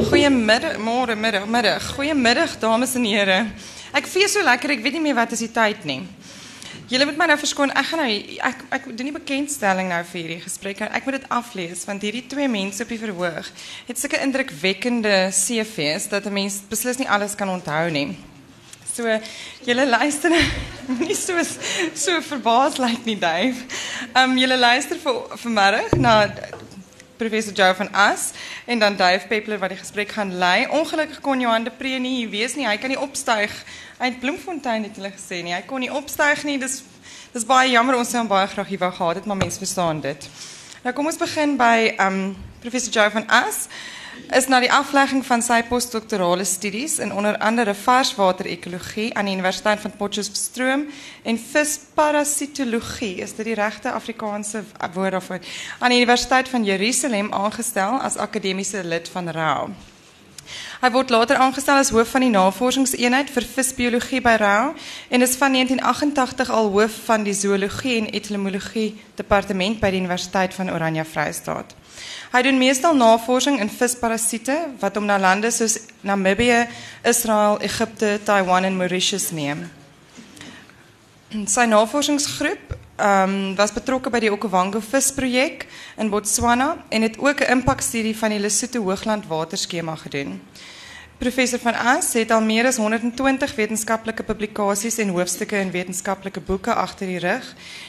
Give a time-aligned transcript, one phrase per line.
[0.00, 1.82] Goeiemiddag, môre, middag, middag.
[1.92, 3.34] Goeiemiddag dames en here.
[3.92, 5.98] Ek fees so lekker, ek weet nie meer wat is die tyd nie.
[6.88, 7.72] Julle moet my nou verskoon.
[7.76, 8.14] Ek gaan nou
[8.48, 10.80] ek ek doen nie bekendstelling nou vir hierdie gesprek.
[10.88, 13.50] Ek moet dit aflees want hierdie twee mense op die verhoog
[13.90, 18.16] het sulke indrukwekkende CV's dat 'n mens beslis nie alles kan onthou nie.
[18.88, 19.04] So
[19.68, 20.32] julle luister
[21.04, 21.36] nie so
[21.94, 23.68] so verbaas lyk like nie, Dave.
[24.14, 26.14] Ehm um, julle luister vir vanmiddag na
[27.20, 28.30] professor Joe van As
[28.64, 30.66] en dan Dave Peppler wat die gesprek gaan lei.
[30.68, 32.66] Ongelukkig kon Johan de Pre nie hier wees nie.
[32.68, 33.52] Hy kan nie opstyg
[33.98, 35.52] uit Bloemfontein het hulle gesê nie.
[35.52, 36.56] Hy kon nie opstyg nie.
[36.62, 36.80] Dis
[37.34, 40.00] dis baie jammer ons sou hom baie graag hier wou gehad het, maar mense verstaan
[40.02, 40.24] dit.
[40.82, 42.22] Nou kom ons begin by um
[42.64, 43.66] professor Joe van As
[44.28, 49.80] is na die aflegging van sy postdoktorale studies in onder andere varswater-ekologie aan die Universiteit
[49.80, 50.86] van Potchefstroom
[51.22, 55.40] en visparasitologie, is dit die regte Afrikaanse woord daarvoor,
[55.78, 59.70] aan die Universiteit van Jerusalem aangestel as akademiese lid van RAU.
[60.80, 64.72] Hy word later aangestel as hoof van die navorsingseenheid vir visbiologie by RAU
[65.10, 70.56] en is van 1988 al hoof van die zoologie en etymologie departement by die Universiteit
[70.56, 71.76] van Oranje Vrystaat.
[72.30, 76.68] Hy doen meestal navorsing in visparasiete wat hom na lande soos Namibië,
[77.02, 79.64] Israel, Egipte, Taiwan en Mauritius neem.
[81.50, 85.66] Sy navorsingsgroep um, was betrokke by die Okavango visprojek
[85.98, 90.38] in Botswana en het ook 'n impakstudie van die Lesotho Hoogland waterskema gedoen.
[91.20, 96.72] Professor van As het al meer as 120 wetenskaplike publikasies en hoofstukke in wetenskaplike boeke
[96.74, 97.44] agter die rug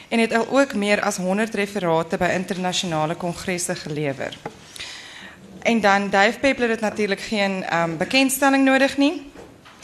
[0.10, 4.36] en het al ook meer as 100 referate by internasionale kongresse gelewer.
[5.64, 9.32] En dan Dave Peppler het natuurlik geen um, bekendstelling nodig nie.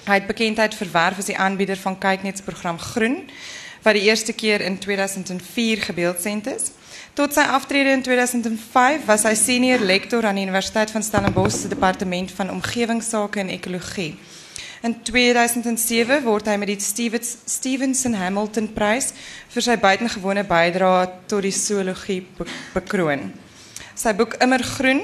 [0.04, 3.30] Hy het bekendheid verwerf as die aanbieder van Kyknet se Groen
[3.82, 6.72] wat die eerste keer in 2004 gebeeldsend is.
[7.18, 11.70] Tot sy aftrede in 2005 was hy senior lektor aan die Universiteit van Stellenbosch se
[11.72, 14.12] departement van omgewingsake en ekologie.
[14.86, 19.16] In 2007 word hy met die Stevens, Stevenson Hamilton Prys
[19.50, 22.20] vir sy buitengewone bydrae tot die zoologie
[22.76, 23.32] bekroon.
[23.98, 25.02] Sy boek Immergroen,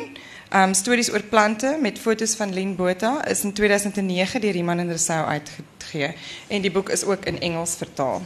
[0.53, 4.93] um stories oor plante met foto's van Lien Botha is in 2009 deur Iman en
[4.93, 6.13] Rousseau uitgegee
[6.53, 8.21] en die boek is ook in Engels vertaal.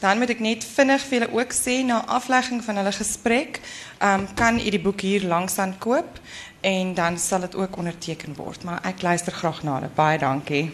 [0.00, 3.60] Dan moet ek net vinnig vir julle ook sê na aflegging van hulle gesprek,
[4.02, 6.20] um, kan u die boek hier langs aan koop
[6.60, 9.94] en dan sal dit ook onderteken word, maar ek luister graag na dit.
[9.94, 10.70] Baie dankie.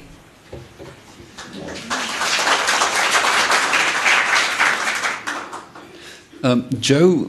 [6.42, 7.26] Um Joe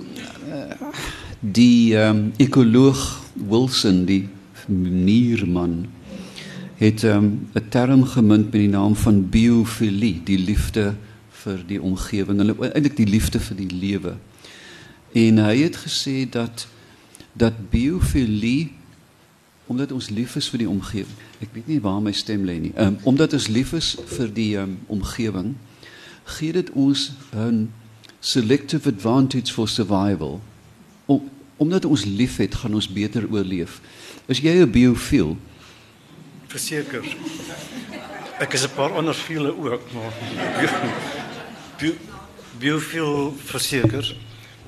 [0.50, 0.92] uh,
[1.40, 4.28] die um, ekoloog Wilson die
[4.68, 5.88] nierman
[6.78, 10.94] het 'n um, term gemunt met die naam van biofilie, die liefde
[11.48, 14.18] vir die omgewing en eintlik die liefde vir die lewe.
[15.16, 16.68] En hy het gesê dat
[17.38, 18.74] dat biofilie
[19.68, 21.16] omdat ons lief is vir die omgewing.
[21.44, 22.72] Ek weet nie waar my stem lê nie.
[22.80, 25.58] Um, omdat ons lief is vir die um, omgewing,
[26.38, 27.68] gee dit ons 'n
[28.20, 30.40] selective advantage for survival.
[31.06, 33.82] Om, omdat ons lief het, gaan ons beter oorleef.
[34.26, 35.38] Is jy 'n biofiel?
[36.48, 37.04] Verseker.
[38.40, 40.14] Ek is 'n paar ander fiele ook, maar
[42.60, 44.16] biofiel verseker.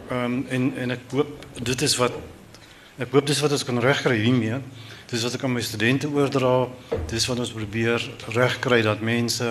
[0.09, 2.13] Ehm um, en en ek hoop dit is wat
[2.99, 4.59] ek hoop dis wat ons kan regkry hiermee.
[5.09, 6.67] Dis wat ek aan my studente oordra.
[7.09, 8.03] Dis wat ons probeer
[8.35, 9.47] regkry dat mense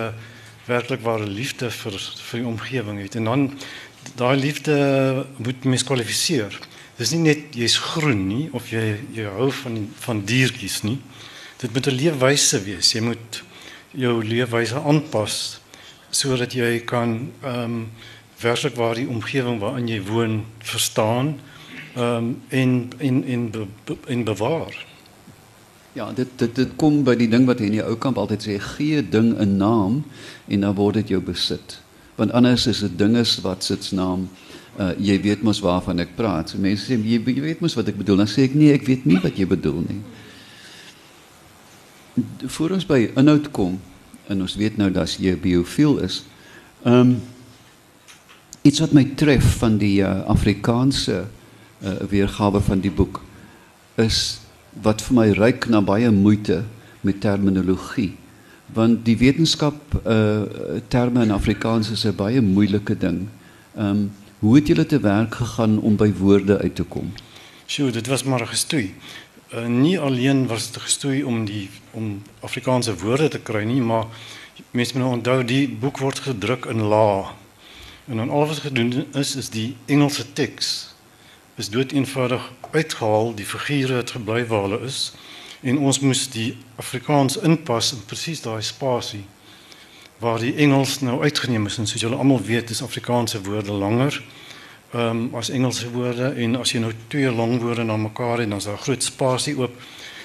[0.69, 3.15] werklik ware liefde vir vir die omgewing het.
[3.15, 3.45] En dan
[4.15, 4.75] daai liefde
[5.37, 6.55] moet mens kwalifiseer.
[6.99, 10.99] Dis nie net jy's groen nie of jy jy hou van van diertjies nie.
[11.59, 12.93] Dit moet 'n leefwyse wees.
[12.93, 13.43] Jy moet
[13.91, 15.59] jou leefwyse aanpas
[16.09, 17.89] sodat jy kan ehm um,
[18.39, 21.35] werklik waar die omgewing waarin jy woon verstaan
[21.95, 24.85] ehm um, en en en be, be, en bewaar.
[25.93, 28.45] Ja, dit dit dit kom by die ding wat hy in die ou kamp altyd
[28.45, 30.03] sê, gee ding 'n naam
[30.47, 31.81] en dan word dit jou besit.
[32.15, 34.29] Want anders is dit dinge wat sit naam
[34.79, 36.49] uh jy weet mos waarvan ek praat.
[36.49, 38.17] So mense sê jy, jy weet mos wat ek bedoel.
[38.17, 40.01] Dan sê ek nee, ek weet nie wat jy bedoel nie.
[42.47, 43.79] Voor ons by inhoud kom,
[44.29, 46.23] en ons weet nou dat jy biofiel is.
[46.85, 47.19] Ehm um,
[48.61, 53.21] iets wat my tref van die uh, Afrikaanse uh, weergawe van die boek
[53.95, 54.41] is
[54.83, 56.65] wat vir my ryk na baie moeite
[57.07, 58.11] met terminologie.
[58.75, 60.43] Want die wetenskap uh
[60.91, 63.27] terme in Afrikaans is 'n baie moeilike ding.
[63.75, 67.11] Ehm um, hoe het julle te werk gegaan om by woorde uit te kom?
[67.65, 68.93] Sjoe, dit was maar gestoei.
[69.49, 74.05] Uh, nie alleen was dit gestoei om die om Afrikaanse woorde te kry nie, maar
[74.71, 77.33] mense moet nou onthou die boek word gedruk in la.
[78.07, 80.93] En dan al wat gedoen is is die Engelse teks
[81.55, 85.11] is dood eenvoudig uitgehaal, die figure het gebly waar hulle is
[85.59, 89.25] En ons moes die Afrikaans inpas in presies daai spasie
[90.19, 94.15] waar die Engels nou uitgeneem is en soos julle almal weet is Afrikaanse woorde langer
[94.93, 98.49] ehm um, as Engelse woorde en as jy nou twee lang woorde na mekaar het
[98.49, 99.75] dan is daar groot spasie oop.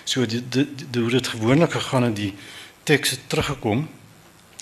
[0.04, 2.32] So die die, die hoe dit gewoonlik gegaan het die
[2.82, 3.88] teks het teruggekom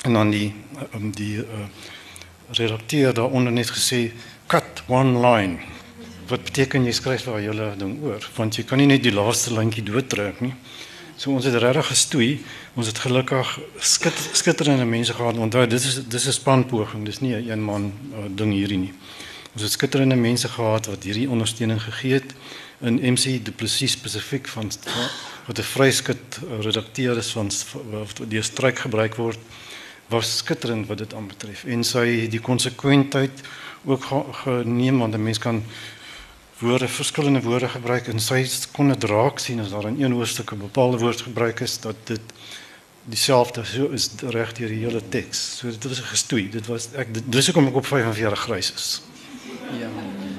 [0.03, 0.55] en dan die
[0.95, 1.67] um, die uh,
[2.51, 4.11] redakteur daaronder net gesê
[4.47, 5.59] cut one line.
[6.29, 9.55] Wat beteken jy skryf waar jy ding oor want jy kan nie net die laaste
[9.55, 10.55] lyntjie doodtrek nie.
[11.17, 12.31] So ons het regtig gestoei.
[12.75, 15.39] Ons het gelukkig skit, skitterende mense gehad.
[15.39, 17.05] Onthou dit is dis 'n spanpoging.
[17.05, 18.95] Dis nie 'n een man uh, ding hierdie nie.
[19.53, 22.31] Ons het skitterende mense gehad wat hierdie ondersteuning gegee het
[22.81, 24.71] in MC Du Plessis spesifiek van
[25.47, 27.51] wat 'n vryskut redakteur is van
[27.91, 29.39] wat die stryk gebruik word
[30.09, 33.45] was skitterend wat dit aanbetref en sy die konsekwentheid
[33.85, 34.05] ook
[34.45, 35.63] geneem want 'n mens kan
[36.59, 40.53] woorde verskillende woorde gebruik en sy kon dit raak sien as daar in een hoofstuk
[40.53, 42.21] 'n bepaalde woord gebruik is dat dit
[43.05, 45.57] dieselfde so is reg deur die hele teks.
[45.57, 46.51] So dit was 'n gestoei.
[46.51, 49.03] Dit was ek dis hoekom ek op 45 grys is.
[49.81, 49.89] Ja.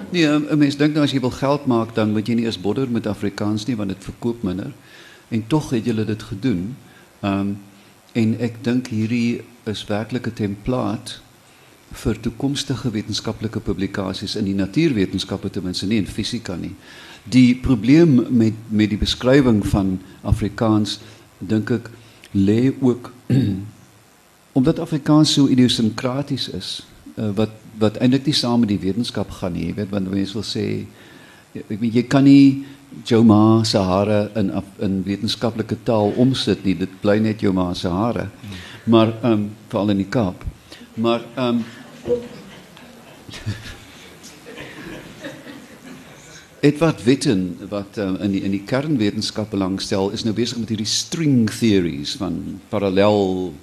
[0.09, 2.61] Nee, 'n mens dink nou as jy wil geld maak dan moet jy nie eers
[2.61, 4.73] bodder met Afrikaans nie want dit verkoop minder.
[5.29, 6.23] En tog het julle dit.
[6.43, 6.73] Ehm
[7.21, 7.57] um,
[8.13, 11.19] en ek dink hierdie is werklik 'n template
[11.91, 16.75] vir toekomstige wetenskaplike publikasies in die natuurwetenskappe ten minste nie in fisika nie.
[17.23, 20.99] Die probleem met met die beskrywing van Afrikaans
[21.37, 21.89] dink ek
[22.31, 23.11] lê ook
[24.57, 26.85] omdat Afrikaans so idiosinkraties is
[27.15, 27.49] uh, wat
[27.83, 30.65] wat eintlik nie saam met die wetenskap gaan nie, weet want mense wil sê
[31.53, 32.63] ek weet jy kan nie
[33.09, 34.51] jou ma se hare in
[34.85, 38.29] in wetenskaplike taal omsit nie, dit bly net jou ma se hare.
[38.85, 40.45] Maar ehm um, veral in die Kaap.
[40.95, 41.63] Maar ehm um,
[46.63, 50.87] Edward Witten wat um, in die in die kernwetenskap belangstel is nou besig met hierdie
[50.87, 53.53] string theories van parallel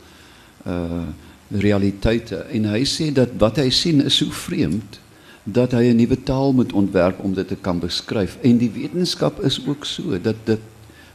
[0.69, 1.09] uh
[1.51, 2.45] realiteite.
[2.55, 5.01] En hy sê dat wat hy sien is so vreemd
[5.45, 8.39] dat hy 'n nuwe taal moet ontwerp om dit te kan beskryf.
[8.43, 10.61] En die wetenskap is ook so dat dit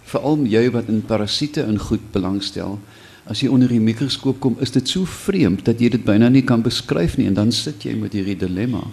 [0.04, 2.80] veral jy wat in parasiete in goed belangstel
[3.26, 6.44] as jy onder die mikroskoop kom, is dit so vreemd dat jy dit byna nie
[6.46, 7.28] kan beskryf nie.
[7.28, 8.84] En dan sit jy met hierdie dilemma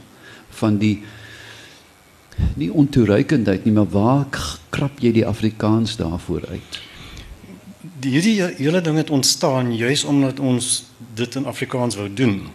[0.60, 1.02] van die
[2.56, 4.24] nie ontoereikendheid nie, maar waar
[4.70, 6.91] krap jy die Afrikaans daarvoor uit?
[8.02, 10.84] Die hierdie hele ding het ontstaan juis omdat ons
[11.14, 12.48] dit in Afrikaans wou doen.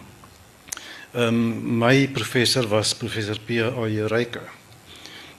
[1.12, 3.62] Ehm um, my professor was professor P.
[3.64, 4.06] A.
[4.12, 4.42] Ryke.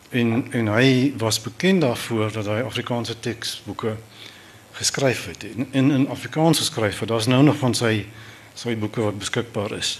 [0.10, 3.98] En en hy was bekend daarvoor dat hy Afrikaanse teksboeke
[4.72, 7.10] geskryf het en in in Afrikaans geskryf het.
[7.10, 8.06] Daar's nou nog van sy
[8.54, 10.00] sy boeke wat beskikbaar is.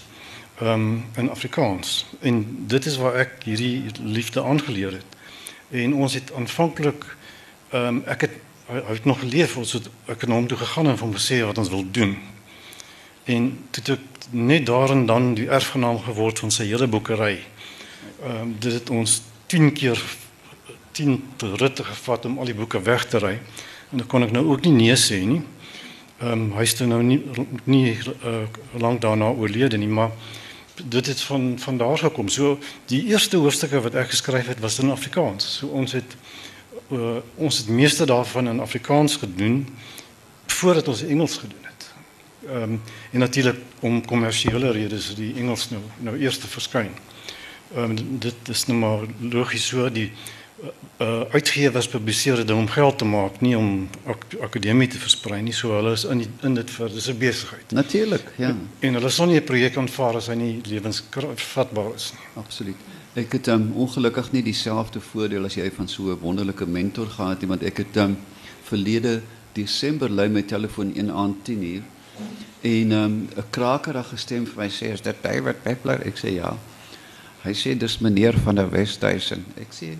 [0.58, 2.06] Ehm um, in Afrikaans.
[2.20, 5.18] En dit is waar ek hierdie liefde aangeleer het.
[5.70, 7.04] En ons het aanvanklik
[7.70, 8.38] ehm um, ek het
[8.70, 11.58] hy het nog geleef ons het ek het hom toe gegaan en hom gesê wat
[11.58, 12.16] ons wil doen.
[13.24, 17.38] En toe ek net daar en dan die erfgenaam geword van sy hele boekery.
[18.22, 20.02] Ehm um, dit het ons 10 keer
[20.92, 21.22] 10
[21.56, 23.38] ritte gevat om al die boeke weg te ry.
[23.90, 25.42] En dan kon ek nou ook nie nee sê nie.
[26.20, 27.20] Ehm um, hy is nou nie
[27.64, 28.44] nie uh,
[28.78, 30.10] lank daarna oorlede nie, maar
[30.84, 32.28] dit het van van daar gekom.
[32.28, 35.56] So die eerste hoofstukke wat ek geskryf het was in Afrikaans.
[35.58, 36.16] So ons het
[36.90, 39.66] uh, ons het meeste daarvan in Afrikaans gedoen
[40.46, 41.90] voordat ons Engels gedoen het.
[42.50, 42.80] Um,
[43.10, 46.90] en natuurlik om kommersiële redes die Engels nou nou eers te verskyn.
[47.76, 50.10] Um, dit is nou maar logies so die
[51.00, 55.54] uh, uitgewers publiseer dit om geld te maak, nie om ak akademie te versprei nie.
[55.56, 57.72] So hulle is in die, in dit vir dis 'n besigheid.
[57.72, 58.48] Natuurlik, ja.
[58.48, 62.26] En, en hulle sal nie 'n projek aanvaar as hy nie lewensvatbaar is nie.
[62.44, 62.76] Absoluut.
[63.18, 67.42] Ek het um, ongelukkig nie dieselfde voordeel as jy van so 'n wonderlike mentor gehad
[67.42, 68.16] want ek het um,
[68.62, 71.82] verlede Desember lui my telefoon een aand 10 uur
[72.60, 76.06] en ehm, 'n um, krakerige stem vir my sê is dit David Peppler?
[76.06, 76.56] Ek sê ja.
[77.42, 79.44] Hy sê dis meneer van der Westhuizen.
[79.56, 79.96] Ek sê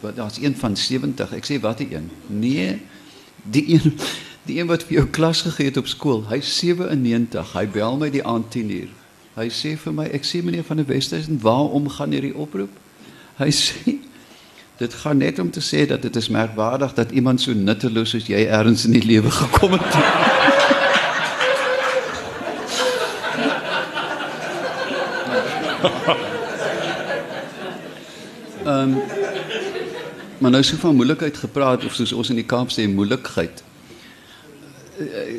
[0.00, 1.32] wat daar's een van 70.
[1.32, 2.10] Ek sê watter een?
[2.26, 2.80] Nee,
[3.42, 3.98] die een
[4.46, 6.28] die een wat vir jou klas gegee het op skool.
[6.28, 7.52] Hy's 97.
[7.52, 8.88] Hy bel my die aand 10uur.
[9.36, 12.72] Hy sê vir my, ek sê meneer van der Westhuizen, waarom gaan hierdie oproep?
[13.36, 13.98] Hy sê
[14.76, 18.26] dit gaan net om te sê dat dit is merkwaardig dat iemand so nutteloos soos
[18.28, 19.92] jy ergens in die lewe gekom het.
[28.66, 29.16] Ehm um,
[30.38, 33.62] Maar nou so van moeilikheid gepraat of soos ons in die Kaap sê moeilikheid.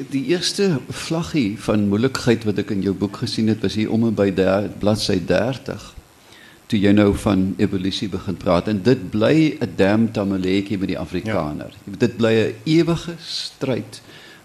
[0.09, 4.03] Die eerste vlaggie van moeilikheid wat ek in jou boek gesien het was hier om
[4.05, 4.29] en by
[4.79, 5.93] bladsy 30.
[6.67, 10.99] toe jy nou van evolusie begin praat en dit bly 'n damn tamaletjie met die
[10.99, 11.71] Afrikaner.
[11.85, 11.97] Ja.
[11.97, 14.01] Dit bly 'n ewige stryd.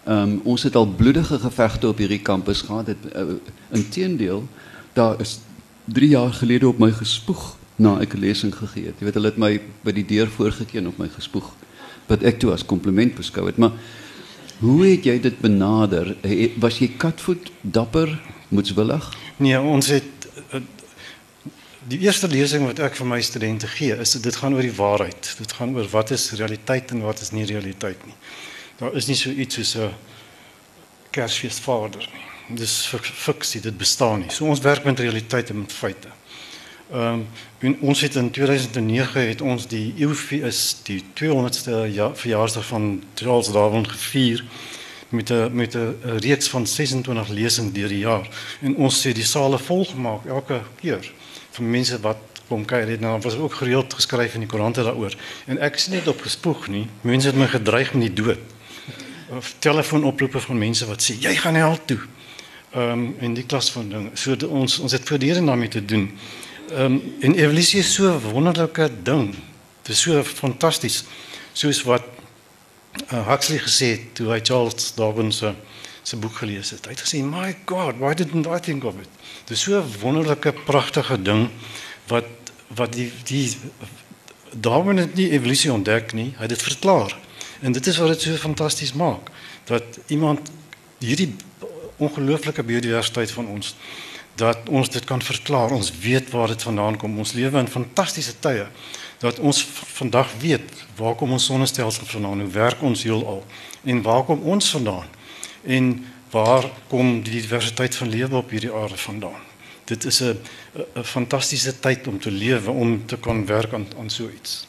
[0.08, 2.86] Um, ons het al bloedige gevegte op hierdie kampus gehad.
[2.86, 3.22] Dit uh,
[3.70, 4.48] inteendeel,
[4.92, 5.40] daar is
[5.84, 8.94] 3 jaar gelede op my gespoeg na ek 'n lesing gegee het.
[8.98, 11.54] Jy weet hulle het my by die deur voorgekeen op my gespoeg
[12.06, 13.56] wat ek toe as kompliment beskou het.
[13.56, 13.72] Maar
[14.58, 16.16] hoe het jy dit benader?
[16.60, 19.08] Was jy katvoet dapper, moedswillig?
[19.36, 20.60] Nee, ons het eh,
[21.88, 25.34] die eerste lesing wat ek vir my studente gee, is dit gaan oor die waarheid.
[25.38, 28.16] Dit gaan oor wat is realiteit en wat is nie realiteit nie.
[28.78, 29.92] Daar is nie so iets soos 'n
[31.10, 32.56] Kersfeesvader nie.
[32.56, 34.30] Dis fiksie, dit bestaan nie.
[34.30, 36.08] So ons werk met realiteit en met feite.
[36.92, 37.24] Ehm
[37.60, 43.52] um, ons het in 2009 het ons die EUFIS die 200ste ja, verjaarsdag van Charles
[43.52, 44.44] Darwin gevier
[45.08, 48.28] met 'n met 'n reeks van 26 lesings deur die jaar.
[48.60, 51.12] En ons het die sale vol gemaak elke keer
[51.50, 52.16] vir mense wat
[52.48, 52.88] kom kyk.
[52.88, 55.14] Het nou was ook gereeld geskryf in die koerante daaroor.
[55.46, 56.86] En ek is net opgespoeg nie.
[57.00, 58.38] Mense het my gedreig met die dood.
[59.30, 62.00] Of telefoonoproepe van mense wat sê jy gaan hel toe.
[62.70, 66.18] Ehm um, in die klas van ding so ons ons het voortdurend daarmee te doen
[66.70, 69.34] Ehm um, en evolusie is so 'n wonderlike ding.
[69.82, 71.04] Dit is so fantasties.
[71.52, 72.02] Soos wat
[73.12, 75.54] uh, Huxley gesê het toe hy Charles Darwin se
[76.02, 76.84] se boek gelees het.
[76.84, 79.08] Hy het gesê, "My God, why didn't I think of it?"
[79.44, 81.48] Dit is so 'n wonderlike, pragtige ding
[82.06, 82.24] wat
[82.74, 83.56] wat die die
[84.52, 87.18] Darwin het nie evolusie ontdek nie, hy het dit verklaar.
[87.60, 89.30] En dit is wat dit so fantasties maak
[89.64, 90.50] dat iemand
[90.98, 91.36] hierdie
[91.96, 93.74] ongelooflike biodiversiteit van ons
[94.34, 95.70] dat ons dit kan verklaar.
[95.70, 97.18] Ons weet waar dit vandaan kom.
[97.18, 98.66] Ons lewe in fantastiese tye
[99.22, 99.62] dat ons
[99.94, 100.66] vandag weet
[100.98, 103.44] waar kom ons sonnestelsel vandaan, hoe werk ons heelal
[103.86, 105.06] en waar kom ons vandaan
[105.62, 105.92] en
[106.32, 109.38] waar kom die diversiteit van lewe op hierdie aarde vandaan.
[109.84, 110.38] Dit is 'n
[110.96, 114.66] 'n fantastiese tyd om te lewe om te kan werk aan aan so iets.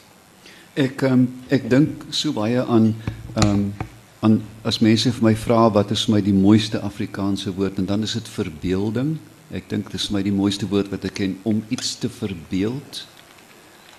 [0.74, 2.94] Ek um, ek dink so baie aan
[3.34, 3.74] ehm um,
[4.20, 7.86] aan as mense vir my vra wat is vir my die mooiste Afrikaanse woord en
[7.86, 9.18] dan is dit verbeelding.
[9.52, 13.04] Ek dink dis my die mooiste woord wat ek ken om iets te verbeeld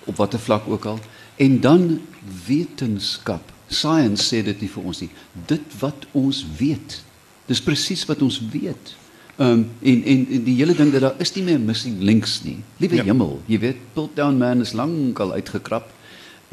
[0.06, 1.00] op watter vlak ook al
[1.42, 2.00] en dan
[2.46, 3.52] wetenskap.
[3.68, 5.10] Science sê dit nie vir ons nie.
[5.46, 7.00] Dit wat ons weet.
[7.46, 8.94] Dis presies wat ons weet.
[9.36, 12.38] Ehm um, en, en en die hele ding dat daar is nie meer missing links
[12.44, 12.56] nie.
[12.80, 13.04] Liewe ja.
[13.04, 15.90] hemel, jy weet, Piltdown Man is lankal uitgekrap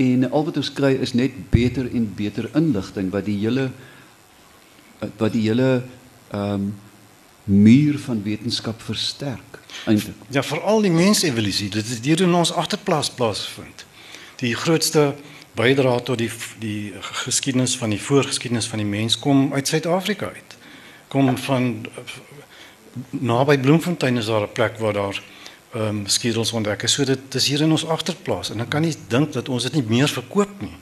[0.04, 3.70] en al wat ons kry is net beter en beter inligting wat die hele
[5.00, 5.70] wat die hele
[6.32, 6.74] ehm um,
[7.44, 10.16] muur van wetenskap versterk eintlik.
[10.30, 13.86] Ja, veral die mensevolusie, dit is hier in ons agterplaas plaasvind.
[14.40, 15.14] Die grootste
[15.58, 20.58] bydrae tot die die geskiedenis van die voorgeskiedenis van die mens kom uit Suid-Afrika uit.
[21.08, 21.86] Kom van
[23.10, 25.22] naby Bloemfontein is daar 'n plek waar daar
[25.74, 26.94] ehm um, skedels ontdek is.
[26.94, 29.74] So dit is hier in ons agterplaas en dan kan jy dink dat ons dit
[29.74, 30.76] nie meer verkoop nie.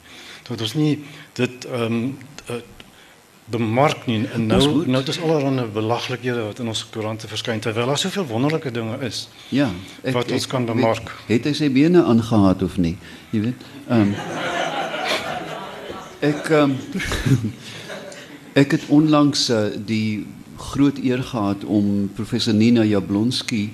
[0.48, 2.18] Dat ons nie dit ehm um,
[3.50, 7.98] bemark nie en nou nou dis allerlei belaglikhede wat in ons koerante verskyn terwyl daar
[7.98, 9.26] soveel wonderlike dinge is.
[9.50, 9.70] Ja,
[10.02, 11.10] ek, wat ons ek, kan bemark.
[11.26, 12.94] Het, het hy sy bene aangehad of nie?
[13.34, 13.70] Jy weet.
[13.88, 14.60] Ehm um,
[16.22, 17.52] Ek ehm um,
[18.62, 20.26] ek het onlangs uh, die
[20.70, 23.72] groot eer gehad om professor Nina Jablonski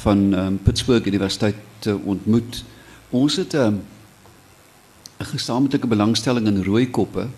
[0.00, 2.64] van ehm um, Pittsburgh Universiteit te ontmoet.
[3.10, 3.82] Ons het ehm, 'n
[5.20, 7.28] um, gesamentlike belangstelling in rooi koppe.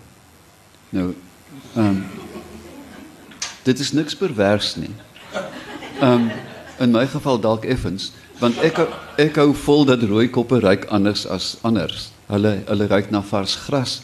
[0.89, 1.24] Nou Ehm
[1.75, 2.03] um,
[3.63, 4.93] dit is niks pervers nie.
[6.01, 6.31] Um,
[6.79, 8.81] in my geval dalk effens, want ek
[9.21, 12.09] ek hou vol dat rooi koppe ryk anders as anders.
[12.27, 14.01] Hulle hulle ryk na vars gras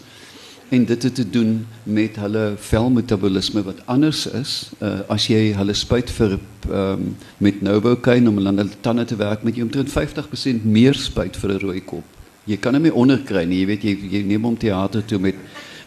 [0.71, 4.53] en dit het te doen met hulle velmetabolisme wat anders is.
[4.79, 6.37] Uh, as jy hulle spuit vir
[6.71, 7.09] um,
[7.43, 11.59] met Novocaine om hulle tande te werk met jy omtrent 50% meer spuit vir 'n
[11.65, 12.05] rooi kop.
[12.47, 13.59] Jy kan hom nie onderkry nie.
[13.59, 15.35] Jy weet jy, jy neem hom teater toe met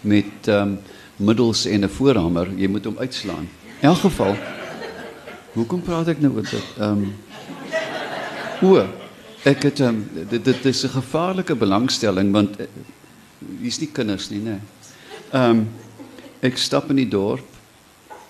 [0.05, 0.77] met um,
[1.17, 3.49] middels en 'n voorhamer, jy moet hom uitslaan.
[3.81, 4.37] In elk geval.
[5.53, 6.67] Hoekom praat ek nou oor dit?
[6.79, 7.15] Ehm um,
[8.63, 8.79] O,
[9.45, 9.99] ek het um,
[10.31, 12.67] dit dit is 'n gevaarlike belangstelling want uh,
[13.61, 14.59] hier's nie kinders nie, nê.
[15.33, 15.69] Ehm um,
[16.41, 17.47] ek stap in die dorp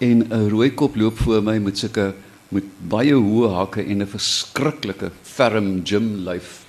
[0.01, 2.15] en 'n rooi kop loop voor my met sulke
[2.49, 6.65] met baie hoë hakke en 'n verskriklike ferm gym lyf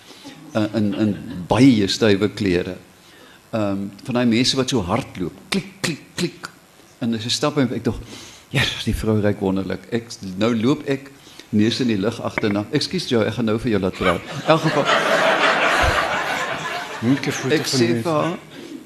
[0.56, 1.16] uh, in in
[1.48, 2.78] baie stywe klere
[3.56, 6.50] ehm um, van daai mense wat so hardloop, klik klik klik.
[7.00, 7.96] En as jy stap en ek dog,
[8.52, 9.84] ja, die vrou ryk wonderlik.
[9.96, 11.12] Ek nou loop ek
[11.56, 12.66] neus in die lug agterna.
[12.76, 14.22] Ekskuus jou, ek gaan nou vir jou laat praat.
[14.26, 14.86] In elk geval
[17.56, 18.38] Ek sê vir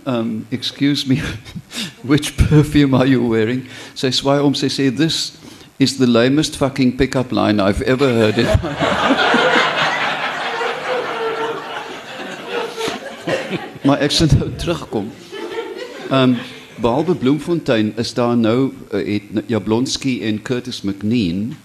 [0.10, 1.22] um excuse me
[2.10, 3.64] which perfume are you wearing?
[3.96, 5.32] Sy swaai om sy sê this
[5.80, 8.36] is the lamest fucking pickup line I've ever heard.
[13.90, 15.10] maar ek sal nou terugkom.
[16.10, 16.38] Ehm um,
[16.80, 21.58] behalwe Bloemfontein is daar nou uh, het Jablonski en Curtis McNean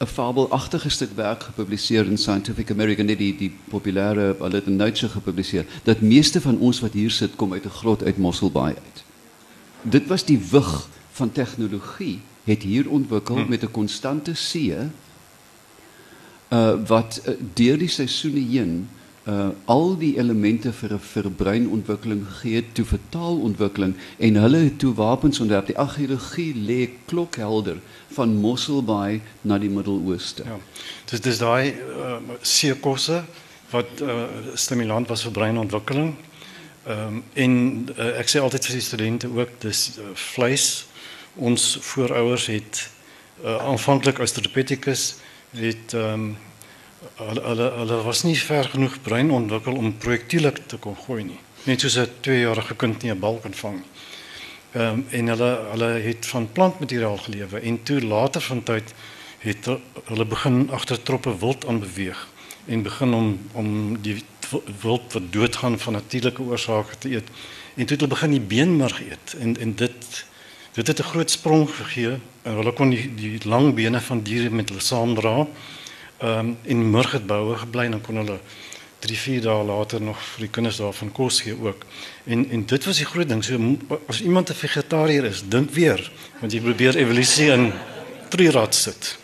[0.00, 3.52] 'n fabelagtige stuk werk gepubliseer in Scientific American net die die
[4.52, 8.04] het in Nature gepubliseer dat meeste van ons wat hier sit kom uit 'n grot
[8.04, 9.04] uit Mosselbaai uit.
[9.82, 13.48] Dit was die wig van tegnologie het hier ontwikkel hmm.
[13.48, 14.76] met 'n konstante see
[16.50, 18.88] uh wat uh, deur die seisoene heen
[19.24, 25.40] uh al die elemente vir 'n verbreinontwikkeling gegee toe vertaalontwikkeling en hulle het toe wapens
[25.40, 27.80] ontwerp die argeologie lê klokhelder
[28.12, 30.44] van Mosselbaai na die Midde-Ooste.
[30.44, 30.58] Ja.
[31.10, 33.24] Dis dis daai uh, seekosse
[33.70, 36.14] wat uh, stimulant was vir breinontwikkeling.
[36.86, 37.52] Ehm um, en
[37.96, 40.86] uh, ek sê altyd vir die studente ook dis uh, vleis
[41.34, 42.90] ons voorouers het
[43.44, 45.14] uh, aanvanklik Australopithecus
[45.56, 46.36] het ehm um,
[47.16, 51.40] hulle, hulle hulle was nie ver genoeg brein ontwikkel om projektiele te kon gooi nie.
[51.64, 53.90] Net soos 'n 2-jarige kind nie 'n bal kan vang nie.
[54.74, 58.94] Ehm um, en hulle hulle het van plantmateriaal gelewe en toe later van tyd
[59.38, 59.68] het
[60.04, 62.28] hulle begin agter troppe wild aanbeweeg
[62.66, 63.68] en begin om om
[64.02, 64.22] die
[64.82, 67.28] wild wat doodgaan van natuurlike oorsake te eet.
[67.74, 70.24] En toe het hulle begin die beenmerg eet en en dit
[70.74, 74.50] dit het 'n groot sprong gegee en hulle kon die die lang bene van diere
[74.50, 75.46] met hulle saamdra
[76.18, 78.38] ehm um, in murg het boue gebly en kon hulle
[79.04, 81.84] 3 4 dae later nog vir die kinders daarvan kos gee ook.
[82.24, 83.44] En en dit was die groot ding.
[83.44, 83.58] So
[84.08, 87.72] as iemand 'n vegetariër is, dink weer, want jy probeer evolusie in
[88.28, 89.18] trirad sit.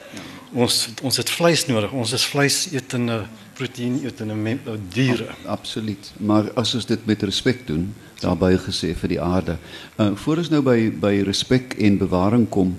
[0.53, 1.93] Ons ons het vleis nodig.
[1.93, 4.59] Ons is vleisetende proteïen etende
[4.93, 5.35] diere.
[5.47, 6.13] Absoluut.
[6.17, 9.59] Maar as ons dit met respek doen, daarbey gesê vir die aarde.
[9.97, 12.77] Uh voor ons nou by by respek en bewaring kom,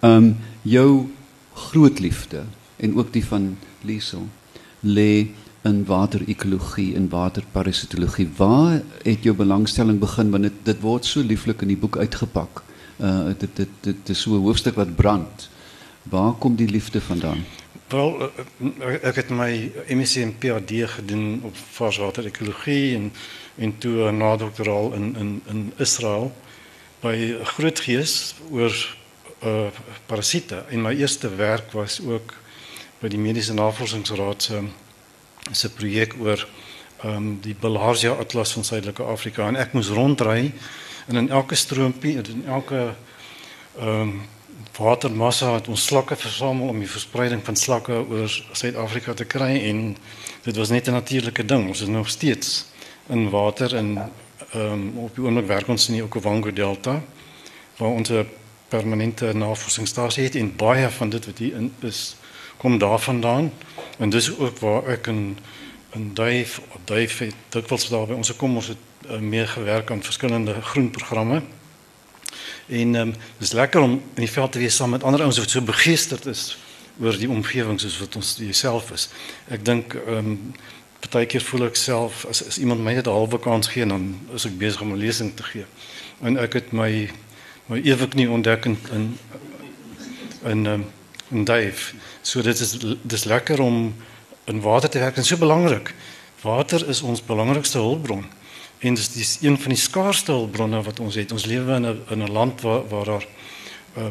[0.00, 1.10] ehm um, jou
[1.54, 2.44] groot liefde
[2.82, 4.26] en ook die van Liesel
[4.82, 5.30] lê
[5.62, 8.28] in waterekologie en waterparasitologie.
[8.36, 12.62] Waar het jou belangstelling begin want dit dit word so lieflik in die boek uitgepak.
[12.98, 15.48] Uh dit dit dit is so 'n hoofstuk wat brand.
[16.02, 17.44] Waar kom die liefde vandaan?
[17.88, 23.12] Wel uh, ek het my MSc en PhD gedoen op varswaterekologie en
[23.54, 26.32] en toe 'n nadoktoraal in in in Israel
[27.00, 28.96] by 'n groot gees oor
[29.44, 29.66] uh
[30.06, 30.64] parasiete.
[30.68, 32.41] En my eerste werk was ook
[33.02, 34.62] by die Mediese Navorsingsraad se
[35.50, 36.46] se projek oor
[37.02, 39.48] ehm um, die Bilharzia Atlas van Suidelike Afrika.
[39.48, 40.52] En ek moes rondry
[41.10, 42.94] en in elke stroompie en in elke
[43.78, 44.20] ehm um,
[44.78, 49.96] watermassa het ons slakke versamel om die verspreiding van slakke oor Suid-Afrika te kry en
[50.44, 51.68] dit was net 'n natuurlike ding.
[51.68, 52.64] Ons is nog steeds
[53.08, 53.98] in water en
[54.52, 57.02] ehm um, op die oomblik werk ons in die Okavango Delta
[57.76, 58.28] waar ons 'n
[58.68, 62.16] permanente navorsingsstasie het en baie van dit wat hier in is
[62.62, 63.50] kom daarvandaan
[63.98, 65.38] en dis ook waar ek in
[65.92, 70.02] in duif duif het dikwels daar by ons kom ons het uh, meer gewerk aan
[70.02, 71.42] verskillende groenprogramme.
[72.66, 75.50] En um, dis lekker om in die veld te wees saam met ander ouens wat
[75.50, 76.56] so begeesterd is
[77.00, 79.08] oor die omgewing soos wat ons jouself is.
[79.48, 80.38] Ek dink ehm um,
[81.02, 84.46] partykeer voel ek self as as iemand my net 'n halwe kans gee dan is
[84.46, 85.66] ek besig om 'n lesing te gee.
[86.22, 87.10] En ek het my
[87.66, 89.18] my ewig nie ontdek in in
[90.44, 90.84] in, um,
[91.32, 93.94] in duif So dit is dis lekker om
[94.44, 95.94] in water te werk en so belangrik.
[96.42, 98.24] Water is ons belangrikste hulpbron.
[98.78, 101.32] En dit is een van die skaarsste hulpbronne wat ons het.
[101.32, 103.26] Ons lewe in 'n in 'n land waar waar daar
[103.98, 104.06] uh,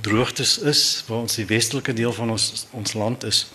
[0.00, 3.46] droogtes is, waar ons die westelike deel van ons ons land is,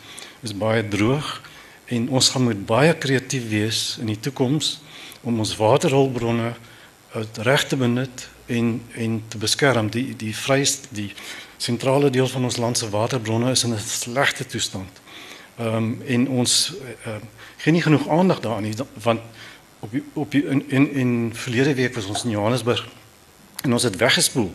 [0.42, 1.42] is baie droog
[1.86, 4.82] en ons gaan moet baie kreatief wees in die toekoms
[5.22, 6.54] om ons waterhulpbronne
[7.16, 11.14] uh, reg te benut en en te beskerm die die vryste die
[11.64, 15.02] sentrale deel van ons land se waterbronne is in 'n slegte toestand.
[15.58, 16.74] Ehm um, en ons
[17.08, 17.16] uh,
[17.58, 19.22] gee nie genoeg aandag daaraan nie want
[19.80, 22.88] op die, op die, in in in verlede week was ons in Johannesburg
[23.62, 24.54] en ons het weggespoel.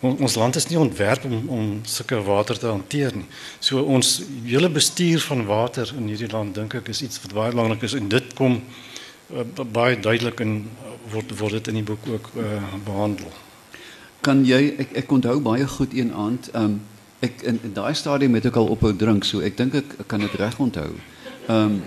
[0.00, 3.26] On, ons land is nie ontwerp om om sulke water te hanteer nie.
[3.58, 7.50] So ons hele bestuur van water in hierdie land dink ek is iets wat baie
[7.50, 8.62] belangrik is en dit kom
[9.34, 10.70] uh, baie duidelik in
[11.12, 13.28] word word dit in die boek ook uh, behandel
[14.20, 16.80] kan jy ek ek onthou baie goed een aand um
[17.20, 20.08] ek in, in daai stadium het ek al ophou drink so ek dink ek, ek
[20.08, 20.90] kan dit reg onthou.
[21.48, 21.80] Um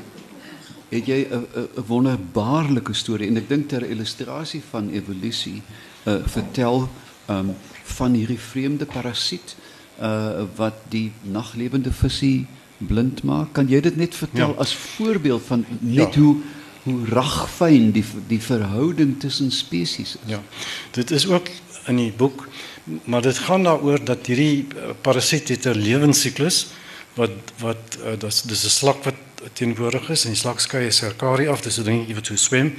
[0.94, 5.62] het jy 'n wonderbaarlike storie en ek dink ter illustrasie van evolusie
[6.06, 6.90] uh vertel
[7.30, 9.56] um van hierdie vreemde parasiet
[10.00, 13.54] uh wat die naglewende visie blind maak.
[13.54, 14.60] Kan jy dit net vertel ja.
[14.62, 16.22] as voorbeeld van net ja.
[16.22, 16.36] hoe
[16.84, 20.30] hoe ragfyn die die verhouding tussen spesies is?
[20.30, 20.42] Ja.
[20.92, 21.48] Dit is ook
[21.88, 22.48] in die boek,
[23.04, 26.68] maar dit gaan daaroor dat hierdie eh, parasiet het 'n lewensiklus
[27.14, 29.16] wat wat uh, dis dis 'n slak wat
[29.54, 32.74] teenwoordig is en die slak skei 'n serkarie af, dis 'n dingetjie wat so swem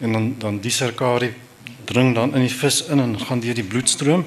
[0.00, 1.32] en dan dan die serkarie
[1.84, 4.24] dring dan in die vis in en gaan deur die bloedstroom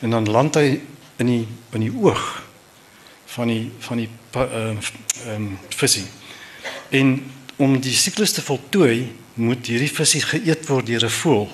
[0.00, 0.80] en dan land hy
[1.16, 2.42] in die in die oog
[3.26, 4.76] van die van die ehm
[5.26, 6.04] uh, um, visie.
[6.88, 11.48] En om die siklus te voltooi, moet hierdie visie geëet word deur 'n voël.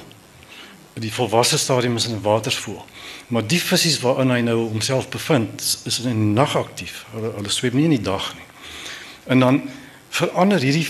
[0.94, 2.84] Die volwasse stadium is in 'n watervoël.
[3.26, 7.04] Maar die visse waarin hy nou homself bevind, is in die nag aktief.
[7.12, 8.44] Hulle, hulle swem nie in die dag nie.
[9.26, 9.70] En dan
[10.08, 10.88] verander hierdie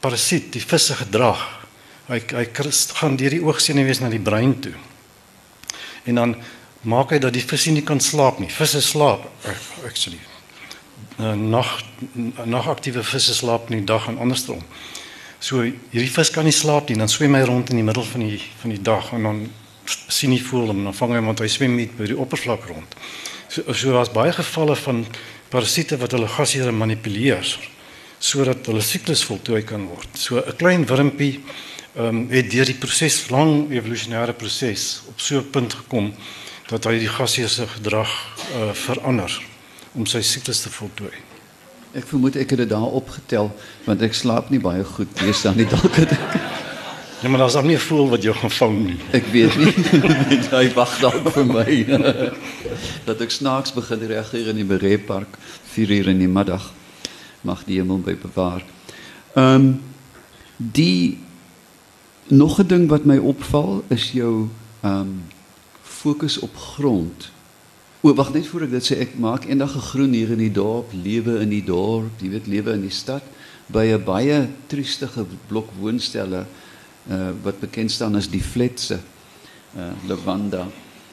[0.00, 1.40] parasiet die visse gedrag.
[2.08, 2.46] Hy hy
[2.94, 4.74] gaan deur die oogsenuwees na die brein toe.
[6.04, 6.36] En dan
[6.80, 8.50] maak hy dat die visse nie kan slaap nie.
[8.50, 9.26] Visse slaap
[9.84, 10.20] actually.
[11.18, 11.82] Uh, nag
[12.44, 14.62] nagaktiewe visse slaap in die dag en andersom.
[15.40, 18.24] So hierdie vis kan nie slaap nie, dan swem hy rond in die middel van
[18.26, 19.40] die van die dag en dan
[19.86, 22.18] sien hy voel hom en dan vang hy hom want hy swem met by die
[22.18, 22.96] oppervlak rond.
[23.48, 25.04] So so daar's baie gevalle van
[25.52, 27.46] parasiete wat hulle gasheure manipuleer
[28.18, 30.10] sodat hulle siklus voltooi kan word.
[30.18, 31.40] So 'n klein wurmpie
[31.94, 36.14] ehm um, het deur die proses lang evolusionêre proses op so 'n punt gekom
[36.68, 38.10] dat hy die gasheer se gedrag
[38.54, 39.32] uh, verander
[39.94, 41.27] om sy siklus te voltooi.
[41.98, 43.50] Ek vermoed ek het daar opgetel
[43.84, 46.66] want ek slaap nie baie goed lees dan nie dalk het ek
[47.18, 48.96] Ja maar daar's dan nie 'n voel wat jou gaan vang nie.
[49.10, 49.74] Ek weet nie.
[50.58, 51.84] Hy wag dalk vir my.
[53.08, 55.38] dat ek snaaks begin reageer in die Berepark
[55.74, 56.72] 4 uur in die middag.
[57.40, 58.62] Mag die hemel by bewaar.
[59.34, 59.82] Ehm um,
[60.56, 61.18] die
[62.28, 64.48] nog 'n ding wat my opval is jou
[64.80, 65.22] ehm um,
[65.82, 67.30] fokus op grond.
[68.00, 70.92] Wag net voor ek dit sê, ek maak eendag 'n groen hier in die dorp,
[70.94, 73.22] lewe in die dorp, jy weet lewe in die stad
[73.66, 76.46] by 'n baie triestige blok woonstelle
[77.10, 79.00] uh, wat bekend staan as die Fletse.
[79.76, 80.68] Uh Lavanda.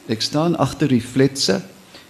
[0.08, 1.60] Ek staan agter die Fletse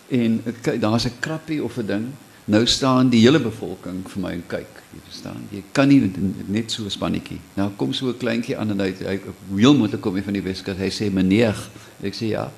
[0.09, 2.07] en kyk daar's 'n krappie of 'n ding.
[2.45, 4.73] Nou staan die hele bevolking vir my en kyk.
[4.93, 5.49] Jy verstaan.
[5.51, 6.13] Jy kan nie
[6.47, 7.41] net so 'n.
[7.55, 9.21] Nou kom so 'n kleintjie aan en hy hy
[9.57, 10.77] heel moontlik kom van die Weskus.
[10.77, 11.57] Hy sê meneer,
[12.03, 12.53] ek sê ja.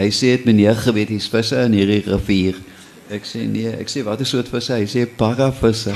[0.00, 2.56] Hy sê het meneer geweet hier's visse in hierdie rivier.
[3.12, 4.72] Ek sê nee, ek sê wat is soort visse?
[4.72, 5.92] Hy sê parravisse.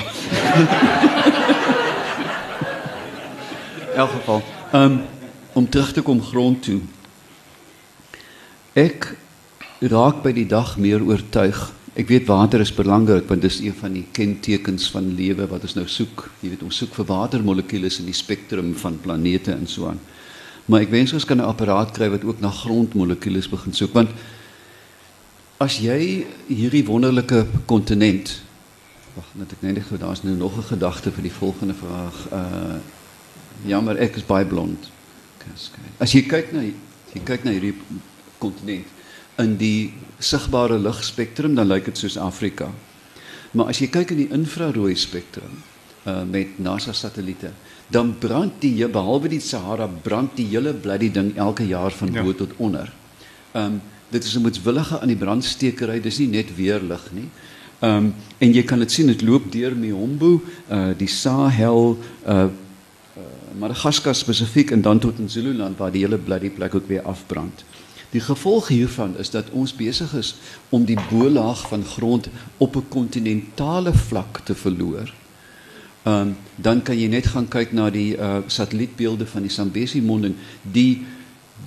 [3.94, 4.42] In elk geval,
[4.76, 4.98] um,
[5.56, 6.82] om terug te kom grond toe.
[8.76, 9.14] Ek
[9.88, 11.56] raak by die dag meer oortuig.
[11.96, 15.64] Ek weet water is belangrik want dit is een van die kentekens van lewe wat
[15.64, 16.26] ons nou soek.
[16.42, 20.02] Jy weet ons soek vir watermolekules in die spektrum van planete en so aan.
[20.64, 24.10] Maar ek wens ons kan 'n apparaat kry wat ook na grondmolekules begin soek want
[25.58, 28.44] as jy hierdie wonderlike kontinent
[29.14, 32.16] Wag, net ek net gou daar's nou nog 'n gedagte vir die volgende vraag.
[32.32, 32.78] Uh
[33.66, 34.90] jammer, ek is baie blond.
[35.98, 37.74] As jy kyk na jy kyk na hierdie
[38.38, 38.86] kontinent
[39.38, 42.72] in die sigbare ligspektrum dan lyk dit soos Afrika.
[43.52, 45.62] Maar as jy kyk in die infrarooi spektrum
[46.06, 47.52] uh met NASA satelliete,
[47.88, 52.30] dan brand die behalwe die Sahara brand die hele bloody ding elke jaar van bo
[52.32, 52.32] ja.
[52.32, 52.92] tot onder.
[53.52, 57.28] Um dit is 'n moetswillige aan die brandstekery, dis nie net weerlig nie.
[57.80, 62.48] Um en jy kan dit sien dit loop deur Miombo, uh die Sahel, uh
[63.58, 67.64] Madagaskar spesifiek en dan tot in Zululand waar die hele bloody plek ook weer afbrand.
[68.10, 70.34] Die gevolg hiervan is dat ons besig is
[70.68, 75.12] om die bo-laag van grond op 'n kontinentale vlak te verloor.
[76.04, 80.34] Um, dan kan jy net gaan kyk na die uh satellietbeelde van die Zambesi monding,
[80.62, 81.04] die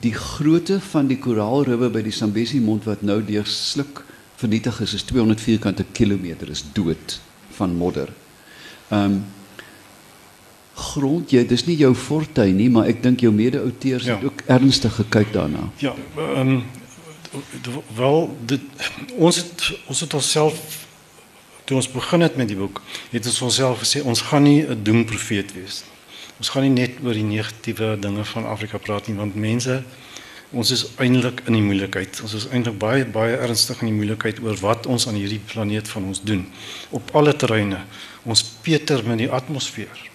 [0.01, 4.03] die grootte van die koraalribbe by die Zambesi mond wat nou deur sluk
[4.37, 7.19] vernietig is, is 200 vierkante kilometer is dood
[7.57, 8.13] van modder.
[8.93, 9.23] Um,
[10.77, 14.19] grond jy dis nie jou fortuin nie maar ek dink jou mede-auteurs ja.
[14.19, 15.69] het ook ernstig gekyk daarna.
[15.81, 16.61] Ja, ehm um,
[17.95, 18.61] wel dit
[19.17, 20.86] ons het ons het onsself
[21.67, 24.83] toe ons begin het met die boek, het ons onsself gesê ons gaan nie 'n
[24.83, 25.95] doemprofeet wees nie.
[26.39, 29.83] Ons gaan nie net oor die negatiewe dinge van Afrika praat nie want mense
[30.51, 32.21] ons is eintlik in die moeilikheid.
[32.23, 35.89] Ons is eintlik baie baie ernstig in die moeilikheid oor wat ons aan hierdie planeet
[35.91, 36.45] van ons doen
[36.95, 37.81] op alle terreine.
[38.23, 40.09] Ons peter met die atmosfeer.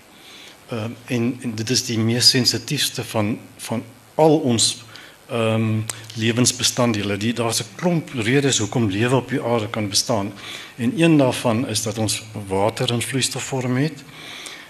[0.70, 3.84] Ehm um, en, en dit is die mees sensitiefste van van
[4.14, 4.84] al ons
[5.32, 7.16] ehm um, lewensbestanddele.
[7.16, 10.32] Die daar's 'n klomp redes hoekom lewe op die aarde kan bestaan.
[10.76, 14.04] En een daarvan is dat ons water in vloeistofvorm het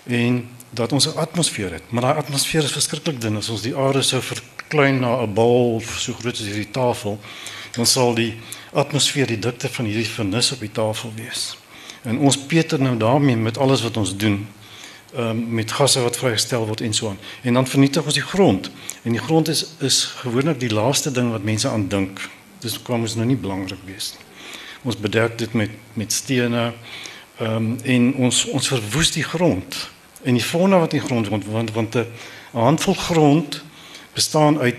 [0.06, 1.82] en dat ons 'n atmosfeer het.
[1.88, 3.36] Maar daai atmosfeer is verskriklik dun.
[3.36, 7.18] As ons die aarde sou verklein na 'n bal so groot as hierdie tafel,
[7.70, 8.34] dan sal die
[8.72, 11.56] atmosfeer die dikte van hierdie vernis op die tafel wees.
[12.02, 14.46] En ons peter nou daarmee met alles wat ons doen
[15.16, 17.18] um, met gasse wat vrygestel word en so aan.
[17.42, 18.70] En dan vernietig ons die grond.
[19.02, 22.20] En die grond is is gewoonlik die laaste ding wat mense aan dink.
[22.58, 24.26] Dis kom ons nou nie belangrik wees nie.
[24.82, 26.72] Ons bedek dit met met stene.
[27.38, 29.90] Ehm um, en ons ons verwoes die grond.
[30.22, 32.06] En die fauna wat in die grond woon want want 'n
[32.52, 33.62] handvol grond
[34.14, 34.76] bestaan uit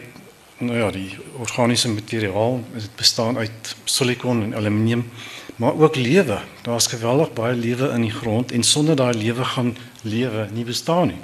[0.57, 5.09] nou ja, die organiese materiaal, dit bestaan uit silikon en aluminium,
[5.55, 6.39] maar ook lewe.
[6.61, 11.07] Daar's geweldig baie lewe in die grond en sonder daai lewe gaan lewe nie bestaan
[11.07, 11.19] nie.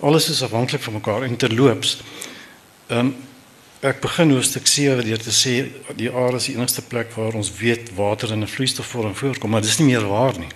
[0.00, 2.00] Alles is afhanklik van mekaar en terloops.
[2.90, 3.16] Ehm um,
[3.80, 5.52] ek begin hoofstuk 7 deur te sê
[5.96, 9.62] die aarde is die enigste plek waar ons weet water in 'n vloeistofvorm voorkom, maar
[9.62, 10.52] dis nie meer waar nie.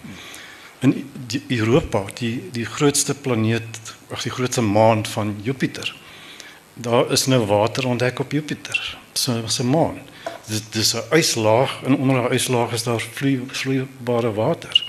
[0.80, 5.94] In die Europa, die die grootste planeet, ag die grootste maan van Jupiter
[6.74, 8.98] daar is nou water ontdek op Jupiter.
[9.12, 9.98] So was 'n maan.
[10.46, 14.84] Dit dis 'n yslaag en onder die yslaag is daar vloei, vloeibare water.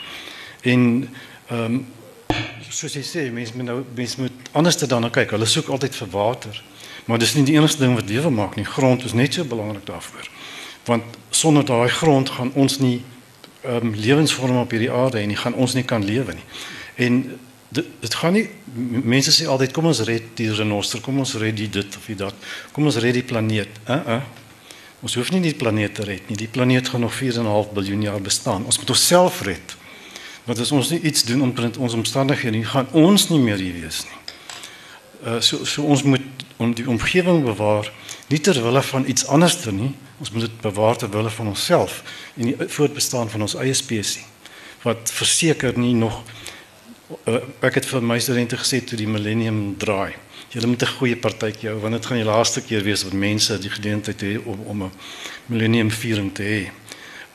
[0.62, 1.10] En
[1.48, 1.88] ehm um,
[2.70, 5.30] soos jy sê, mense moet nou mense moet anders te dan kyk.
[5.30, 6.64] Hulle soek altyd vir water.
[7.06, 8.66] Maar dis nie die enigste ding wat lewe maak nie.
[8.66, 10.30] Grond is net so belangrik daarvoor.
[10.86, 13.02] Want sonder daai grond gaan ons nie
[13.66, 16.48] ehm um, lewensvorme op hierdie aarde en nie gaan ons nie kan lewe nie.
[16.96, 17.40] En
[17.70, 18.48] dit dit gaan nie
[19.04, 22.18] mense sê altyd kom ons red die renoster, kom ons red die dit of die
[22.20, 22.36] dat.
[22.72, 23.80] Kom ons red die planeet.
[23.90, 24.20] Uh uh.
[25.06, 26.38] Ons hoef nie die planeet te red nie.
[26.38, 28.66] Die planeet gaan nog 4.5 miljard jaar bestaan.
[28.66, 29.76] Ons moet onsself red.
[30.46, 33.74] Want as ons nie iets doen om ons omstandighede nie, gaan ons nie meer hier
[33.82, 34.25] wees nie.
[35.26, 37.92] Uh so so ons moet om die omgewing bewaar
[38.28, 39.92] nie ter wille van iets anders te nie.
[40.20, 42.04] Ons moet dit bewaar ter wille van onsself
[42.36, 44.24] en die voortbestaan van ons eie spesies.
[44.84, 46.22] Wat verseker nie nog
[47.26, 50.14] uh, ek het vir my studente gesê toe die millennium draai.
[50.54, 53.60] Julle moet 'n goeie partytjie hou want dit gaan die laaste keer wees wat mense
[53.60, 54.92] die geleentheid het om om 'n
[55.46, 56.62] millennium viering te hê.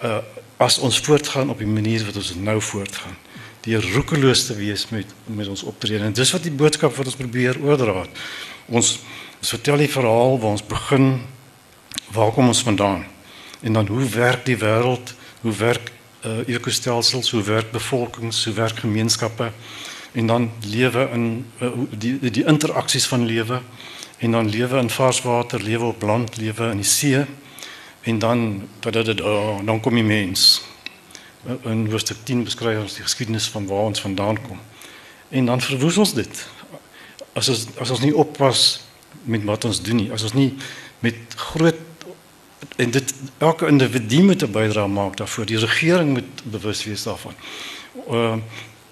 [0.03, 0.23] Uh
[0.61, 3.17] as ons voortgaan op die manier wat ons nou voortgaan,
[3.65, 6.05] die roekeloos te wees met met ons optrede.
[6.05, 8.07] En dis wat die boodskap wat ons probeer oordra.
[8.69, 8.99] Ons
[9.41, 11.07] ons vertel die verhaal waar ons begin,
[12.13, 13.07] waar kom ons vandaan?
[13.65, 15.15] En dan hoe werk die wêreld?
[15.41, 15.93] Hoe werk
[16.25, 19.53] uh, ekostelsels, hoe werk bevolkings, hoe werk gemeenskappe
[20.13, 23.61] en dan lewe in uh, die die interaksies van lewe
[24.19, 27.25] en dan lewe in vars water, lewe op land, lewe in die see
[28.03, 30.63] en dan oh, dan kom die mens.
[31.65, 34.59] In hoofstuk 10 beskryf ons die geskiedenis van waar ons vandaan kom.
[35.29, 36.47] En dan verwoes ons dit.
[37.33, 38.81] As ons as ons nie oppas
[39.25, 40.51] met wat ons doen nie, as ons nie
[41.01, 41.79] met groot
[42.77, 45.47] en dit elke individu moet 'n bydrae maak daarvoor.
[45.47, 47.35] Die regering moet bewus wees daarvan.
[48.09, 48.43] Ehm uh,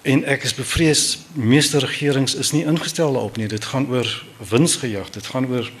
[0.01, 3.47] en ek is bevrees meeste regerings is nie ingestel daarop nie.
[3.47, 5.09] Dit gaan oor winsgejag.
[5.09, 5.71] Dit gaan oor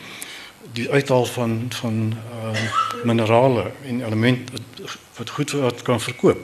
[0.73, 2.61] die uithaal van van uh,
[3.03, 4.51] minerale en elemente
[5.17, 6.39] wat, goed wat kan verkoop.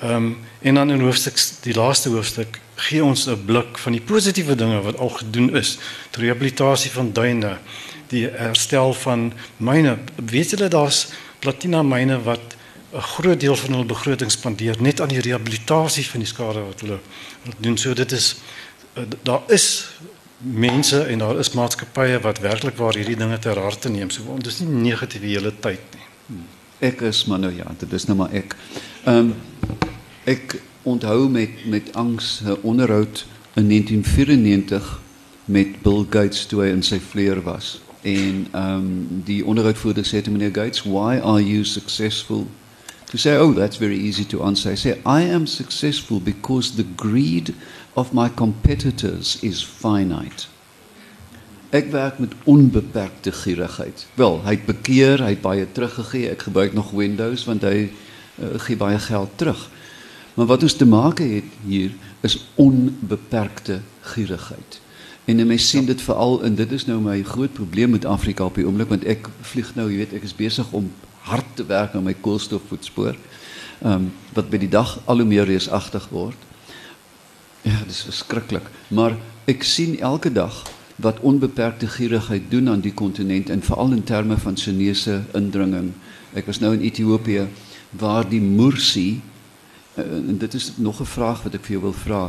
[0.00, 4.00] Ehm um, en dan in hoofstuk die laaste hoofstuk gee ons 'n blik van die
[4.00, 5.78] positiewe dinge wat al gedoen is.
[6.10, 7.58] Die rehabilitasie van duine,
[8.06, 9.98] die herstel van myne.
[10.16, 12.56] Weet julle daar's platina myne wat
[12.92, 16.80] 'n groot deel van hul begroting spandeer net aan die rehabilitasie van die skade wat
[16.80, 16.98] hulle
[17.58, 17.78] doen.
[17.78, 18.36] So dit is
[18.92, 19.88] eh, daar is
[20.42, 24.10] mense en daar is maatskappye wat werklik waar hierdie dinge ter harte neem.
[24.10, 26.06] So dit is nie negatief die hele tyd nie.
[26.26, 26.46] Hmm.
[26.82, 28.56] Ek is maar nou ja, dit is nou maar ek.
[29.04, 29.34] Ehm um,
[30.24, 35.00] ek onthou met met angs 'n onderhoud in 1994
[35.44, 37.80] met Bill Gates toe hy in sy vleuer was.
[38.02, 42.46] En um, die onderhoudvoerder zei to meneer Gates, why are you successful?
[43.10, 44.72] To say, oh, that's very easy to answer.
[44.72, 47.54] I say, I am successful because the greed
[47.94, 50.48] of my competitors is finite.
[51.72, 54.06] Ek werk met onbeperkte gierigheid.
[54.14, 56.28] Wel, hy het bekeer, hy het baie teruggegee.
[56.28, 59.70] Ek gebruik nog Windows want hy uh, gee baie geld terug.
[60.36, 63.80] Maar wat ons te maak het hier is onbeperkte
[64.12, 64.80] gierigheid.
[65.24, 68.44] En dan mens sien dit veral en dit is nou my groot probleem met Afrika
[68.44, 70.90] op die oomblik want ek vlieg nou, jy weet, ek is besig om
[71.28, 73.16] hard te werk aan my koolstofvoetspoor.
[73.82, 76.36] Ehm um, wat by die dag al hoe meer reusagtig word.
[77.62, 80.62] Ja, dit is verskriklik, maar ek sien elke dag
[81.02, 85.92] wat onbeperkte gierigheid doen aan die kontinent en veral in terme van Chinese indringing.
[86.34, 87.48] Ek was nou in Ethiopië
[87.90, 89.20] waar die Mursi
[89.96, 92.24] uh, en dit is nog 'n vraag wat ek vir jou wil vra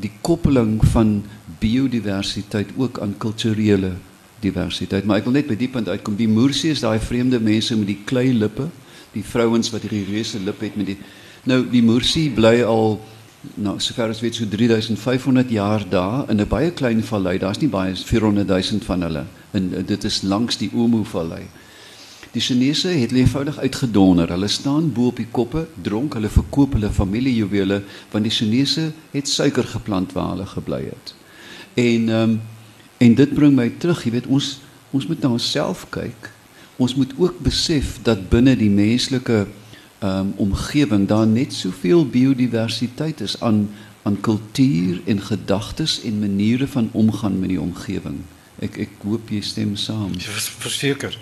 [0.00, 1.22] die koppeling van
[1.60, 3.92] biodiversiteit ook aan kulturele
[4.40, 5.04] diversiteit.
[5.04, 6.16] Maar ek wil net by die punt uitkom.
[6.18, 8.68] Die Moorsi is daai vreemde mense met die klei lippe,
[9.12, 11.00] die vrouens wat hierdie reuse lip het met die
[11.42, 13.00] Nou die Moorsi bly al
[13.54, 17.38] nou sover as weet so 3500 jaar daar in 'n baie klein vallei.
[17.38, 19.24] Daar's nie baie 400 000 van hulle.
[19.50, 21.42] En dit is langs die Omo vallei.
[22.32, 24.28] Die Chinese het hulle eenvoudig uitgedonder.
[24.28, 29.28] Hulle staan bo op die koppe, dronk, hulle verkoop hulle familiejuwele want die Chinese het
[29.28, 31.14] suiker geplant waar hulle gebly het.
[31.74, 32.40] En um,
[32.98, 34.60] en dit bring my terug, jy weet ons
[34.92, 36.30] ons moet na onsself kyk.
[36.76, 39.46] Ons moet ook besef dat binne die menslike
[40.02, 43.68] um, omgewing daar net soveel biodiversiteit is aan
[44.02, 48.18] aan kultuur en gedagtes en maniere van omgaan met die omgewing.
[48.58, 50.10] Ek ek hoop jy stem saam.
[50.18, 51.18] Ja, verseker.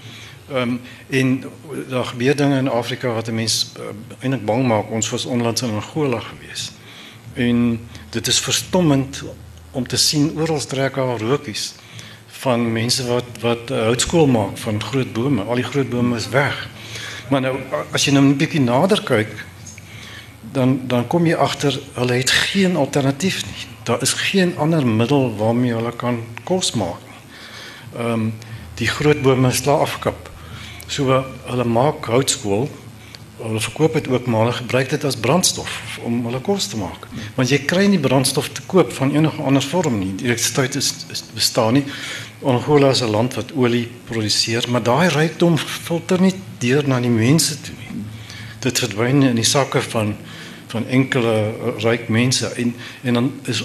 [0.50, 1.44] Ehm um, en
[1.88, 3.72] daar gebeur dinge in Afrika wat 'n mens
[4.22, 4.90] uh, bang maak.
[4.90, 6.72] Ons was onlangs in Angola gewees.
[7.32, 9.22] En dit is verstommend
[9.70, 11.74] om te sien oral trek daar rokies
[12.26, 15.42] van mense wat wat uh, houtskool maak van groot bome.
[15.42, 16.68] Al die groot bome is weg.
[17.30, 17.56] Maar nou
[17.94, 19.30] as jy nou 'n bietjie nader kyk,
[20.52, 23.66] dan dan kom jy agter hulle het geen alternatief nie.
[23.82, 27.20] Daar is geen ander middel waarmee hulle kan kos maak nie.
[28.02, 28.34] Ehm um,
[28.74, 30.30] die groot bome is klaar afgekap.
[30.86, 32.70] So hulle maak houtskool.
[33.36, 37.06] Hulle verkoop dit ook maar hulle gebruik dit as brandstof om hulle kos te maak.
[37.36, 40.14] Want jy kry nie brandstof te koop van enige ander vorm nie.
[40.16, 41.84] Die elektrisiteit is, is bestaan nie.
[42.42, 47.10] Angola is 'n land wat olie produseer, maar daai rykdom filter nie deur na die
[47.10, 48.04] mense toe nie.
[48.60, 50.16] Dit verdwyn in die sakke van
[50.70, 53.64] van enkele uh, ryk mense en en dan is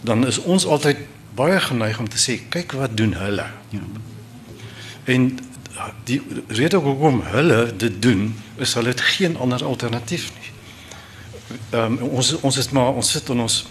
[0.00, 0.96] dan is ons altyd
[1.34, 3.46] baie geneig om te sê kyk wat doen hulle.
[3.70, 3.84] Ja.
[5.04, 5.38] En
[6.04, 10.52] die rede hoekom hulle dit doen is hulle het geen ander alternatief nie.
[11.70, 13.66] Ehm um, ons ons is maar ons sit in ons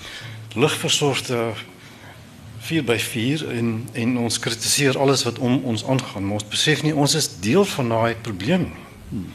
[0.55, 1.39] ligversorgde
[2.65, 6.31] 4 by 4 en en ons kritiseer alles wat om ons aangaan.
[6.31, 8.69] Ons besef nie ons is deel van daai probleem.
[9.09, 9.27] Hmm.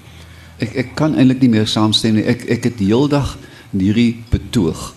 [0.58, 2.24] Ek ek kan eintlik nie meer saamstem nie.
[2.24, 3.36] Ek ek het heeldag
[3.70, 4.94] hierdie betoog.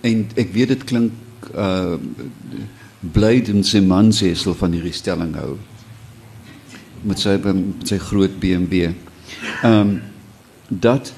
[0.00, 1.98] En ek weet dit klink uh
[3.00, 5.54] blydend se man sê sal van hierdie stelling hou.
[7.04, 8.90] Met sy met sy groot BMW.
[9.62, 9.98] Ehm um,
[10.68, 11.12] dat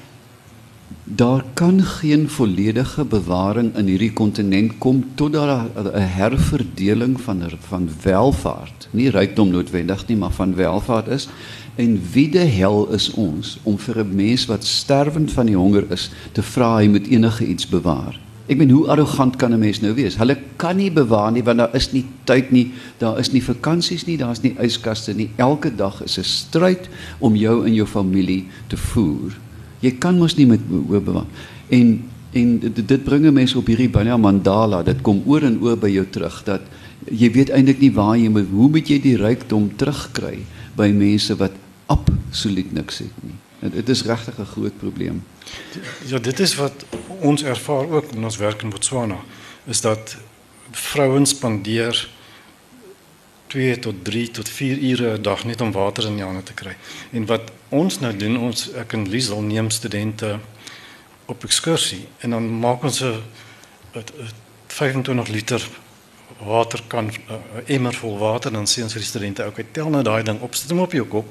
[1.03, 7.89] daar kan geen volledige bewaring in hierdie kontinent kom tot daar 'n herverdeling van van
[8.01, 11.27] welvaart, nie rykdom noodwendig nie, maar van welvaart is.
[11.75, 15.91] En wie de hel is ons om vir 'n mens wat sterwend van die honger
[15.91, 18.19] is te vra hy moet enige iets bewaar?
[18.45, 20.17] Ek meen hoe arrogant kan 'n mens nou wees?
[20.17, 24.05] Hulle kan nie bewaar nie want daar is nie tyd nie, daar is nie vakansies
[24.05, 25.29] nie, daar's nie yskaste nie.
[25.35, 29.31] Elke dag is 'n stryd om jou en jou familie te voer.
[29.83, 31.29] Jy kan mos nie met hoe bewaar.
[31.69, 31.93] En
[32.33, 34.83] en dit, dit bring 'n mens op hierdie binne mandala.
[34.83, 36.61] Dit kom oor en oor by jou terug dat
[37.11, 40.39] jy weet eintlik nie waar jy moet hoe moet jy die rykdom terugkry
[40.75, 41.51] by mense wat
[41.85, 43.37] absoluut niks het nie.
[43.71, 45.23] Dit is regtig 'n groot probleem.
[46.07, 46.85] Ja, dit is wat
[47.19, 49.17] ons ervaar ook in ons werk in Botswana
[49.65, 50.17] is dat
[50.71, 52.09] vrouens spandeer
[53.53, 56.53] 2 tot 3 tot 4 ure 'n dag net om water in die hande te
[56.53, 56.75] kry.
[57.11, 60.39] En wat ons nou doen, ons ek en Liesel neem studente
[61.25, 63.21] op ekskursie en dan maak ons 'n
[64.67, 65.61] 25 liter
[66.39, 69.89] water kan 'n uh, emmer vol water dan sê ons vir die studente, "Oké, tel
[69.89, 71.27] nou daai ding op, sit hom op jou kop."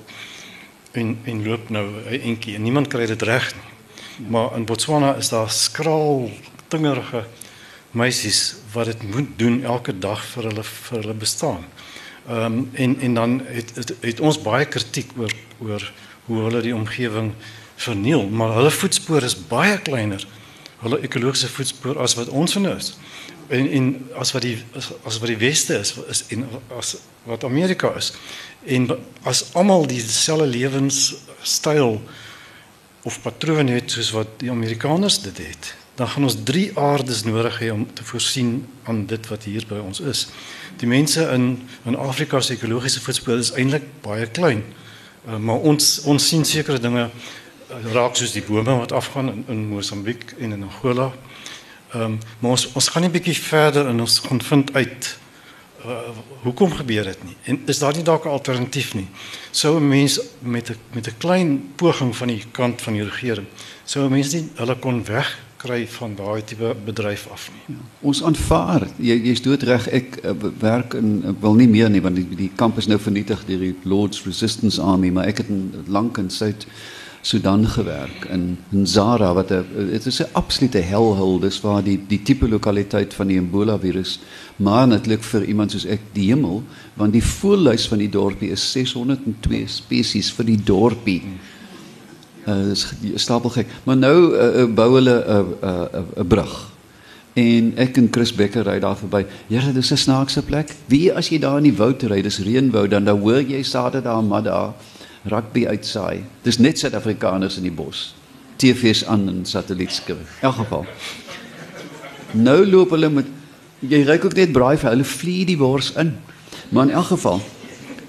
[0.92, 4.28] en en loop nou 'n entjie en niemand kry dit reg nie.
[4.28, 6.30] Maar in Botswana is daar skraal
[6.68, 7.26] tingerige
[7.90, 11.64] meisies wat dit moet doen elke dag vir hulle vir hulle bestaan.
[12.28, 15.92] Ehm um, en en dan het, het het ons baie kritiek oor oor
[16.24, 17.32] hoe hulle die omgewing
[17.74, 20.26] verniel, maar hulle voetspoor is baie kleiner.
[20.82, 22.94] Hulle ekologiese voetspoor as wat ons van is.
[23.48, 26.46] En en as wat die as, as wat die weste is is en
[26.78, 28.12] as wat Amerika is.
[28.64, 28.88] En
[29.22, 32.02] as almal dieselfde lewenstyl
[33.02, 37.58] of patroon het soos wat die Amerikaners dit het, dan gaan ons drie aardes nodig
[37.58, 40.28] hê om te voorsien aan dit wat hier by ons is.
[40.82, 44.64] Die mense in in Afrika se ekologiese voetspoor is eintlik baie klein.
[45.28, 49.44] Uh, maar ons ons sien sekere dinge uh, raak soos die bome wat afgaan in,
[49.48, 51.12] in Mosambiek en in Angola.
[51.92, 55.16] Ehm um, maar ons ons gaan 'n bietjie verder en ons gaan vind uit
[55.86, 55.98] uh,
[56.42, 59.08] hoekom gebeur dit nie en is daar nie dalk 'n alternatief nie
[59.50, 63.46] sou 'n mens met 'n met 'n klein poging van die kant van die regering
[63.84, 65.04] sou 'n mens nie hulle kon
[65.62, 67.82] wegkry van daai tipe bedryf af nie ja.
[68.00, 72.16] ons aanvaar jy jy's doodreg ek uh, werk in ek wil nie meer nie want
[72.16, 75.52] die, die kamp is nou vernietig deur die Lord's Resistance Army maar ek het
[75.86, 76.66] lank in Suid
[77.22, 82.22] Sudan gewerk in Nzara wat 'n dit is 'n absolute helhul dis waar die die
[82.22, 84.18] tipe lokaliteit van die Ebola virus
[84.56, 86.62] maar netlik vir iemand soos ek die hemel
[86.96, 91.22] want die voëllys van die dorpie is 602 spesies vir die dorpie.
[92.46, 93.66] Uh is stapel gek.
[93.84, 96.70] Maar nou uh, bou hulle 'n 'n 'n brug.
[97.32, 99.24] En ek en Chris Becker ry daar verby.
[99.48, 100.74] Here, dis 'n snaakse plek.
[100.86, 104.02] Wie as jy daar in die woud ry, dis reënwoud dan dan hoor jy sade
[104.02, 104.74] daar maar daar
[105.24, 106.24] rugby uitsaai.
[106.42, 108.14] Dis net Suid-Afrikaners in die bos.
[108.56, 110.40] TV's aan en satellietskryf.
[110.40, 110.86] In elk geval.
[112.32, 113.26] Nou loop hulle met
[113.78, 116.14] jy ry ook net braai vir hulle vlieg die wors in.
[116.68, 117.40] Maar in elk geval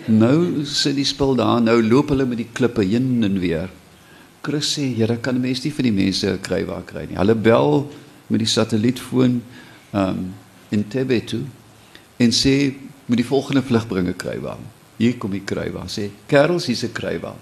[0.06, 3.70] nou sit die spul daar, nou loop hulle met die klippe heen en weer.
[4.44, 7.89] Chris sê, "Here, kan mense nie vir die mense kry waar kry nie." Hulle bel
[8.28, 9.41] met die satellietfoon
[9.94, 10.34] um
[10.70, 11.44] in Tebe toe
[12.18, 12.74] en sê
[13.06, 14.58] moet die volgende vlugbringe kry waar.
[14.98, 17.36] Hier kom die kruiwa sê kerels hier's 'n kruiwa.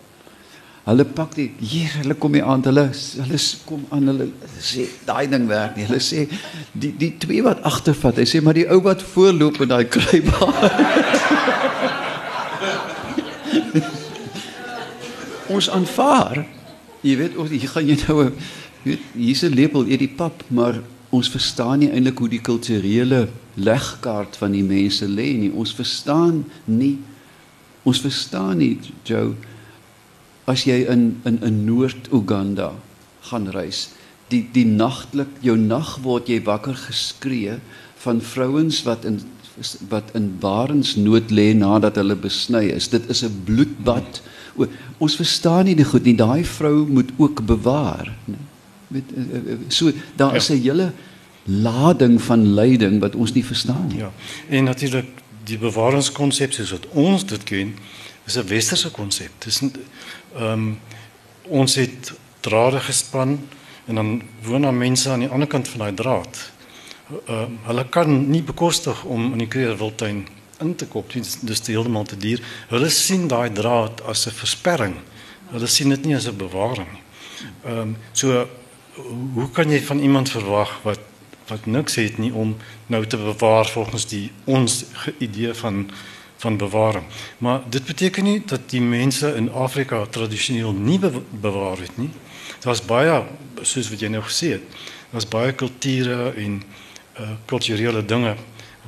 [0.86, 4.28] Hulle pak die hier hulle kom hier aan hulle hulle kom aan hulle
[4.60, 5.86] sê daai ding werk nie.
[5.86, 6.28] Hulle sê
[6.74, 8.18] die die twee wat agtervat.
[8.18, 10.54] Hy sê maar die ou wat voorloop met daai kruiwa.
[15.56, 16.61] ons aanvaar.
[17.02, 18.18] Jy weet of jy gaan jy nou
[18.84, 23.30] weet hier's 'n lepel eet die pap, maar ons verstaan nie eintlik hoe die kulturele
[23.56, 25.52] legkaart van die mense lê nie.
[25.52, 26.98] Ons verstaan nie
[27.84, 29.34] ons verstaan nie Joe
[30.46, 32.74] as jy in in in Noord-Uganda
[33.30, 33.90] gaan reis.
[34.30, 37.60] Die die nagtelik jou nag word jy wakker geskree
[38.04, 39.22] van vrouens wat in
[39.90, 42.88] wat in barensnood lê nadat hulle besny is.
[42.88, 44.22] Dit is 'n bloedbad.
[44.56, 46.16] O, ons verstaan nie die goed nie.
[46.16, 48.50] Daai vrou moet ook bewaar, nee.
[48.92, 50.54] Met eh, eh, so daar is ja.
[50.54, 50.92] 'n hele
[51.44, 53.98] lading van lyding wat ons nie verstaan nie.
[53.98, 54.12] Ja.
[54.50, 55.08] En natuurlik
[55.44, 57.76] die bewaringskonsep soos wat ons dit ken,
[58.26, 59.32] is 'n westerse konsep.
[59.38, 60.80] Dis ehm um,
[61.42, 63.40] ons het drade gespan
[63.86, 66.52] en dan woon daar mense aan die ander kant van daai draad.
[67.26, 70.28] Ehm uh, hulle kan nie bekostig om in die Kreerwiltuin
[70.62, 71.14] in te koop.
[71.14, 72.42] Dis dis heeltemal te duur.
[72.70, 74.96] Hulle sien daai draad as 'n versperring.
[75.52, 77.04] Hulle sien dit nie as 'n bewaring nie.
[77.66, 78.48] Ehm um, so
[79.34, 81.00] hoe kan jy van iemand verwag wat
[81.48, 82.56] wat niks het nie om
[82.88, 84.86] nou te bewaar volgens die ons
[85.18, 85.92] idee van
[86.42, 87.06] van bewaring.
[87.38, 92.10] Maar dit beteken nie dat die mense in Afrika tradisioneel nie be bewaar het nie.
[92.60, 93.24] Daar's baie
[93.62, 94.80] soos wat jy nou gesê het.
[95.12, 96.64] Daar's baie kulture en
[97.20, 98.36] uh kulturele dinge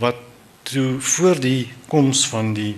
[0.02, 0.16] wat
[0.64, 2.76] toe voor die koms van die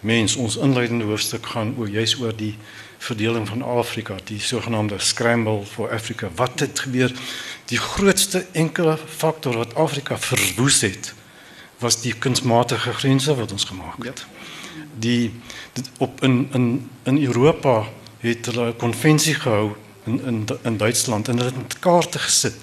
[0.00, 2.54] mens ons inleidende hoofstuk gaan oor juis oor die
[2.98, 6.30] verdeling van Afrika, die sogenaamde scramble for Africa.
[6.34, 7.12] Wat het gebeur?
[7.64, 11.14] Die grootste enkele faktor wat Afrika verwoes het,
[11.78, 14.24] was die kunsmatige grense wat ons gemaak het.
[14.24, 14.84] Ja.
[14.98, 15.32] Die
[15.72, 17.84] dit, op in in in Europa
[18.18, 19.74] het hulle 'n konvensie gehou
[20.04, 22.56] in in in Duitsland en hulle het kaarte gesit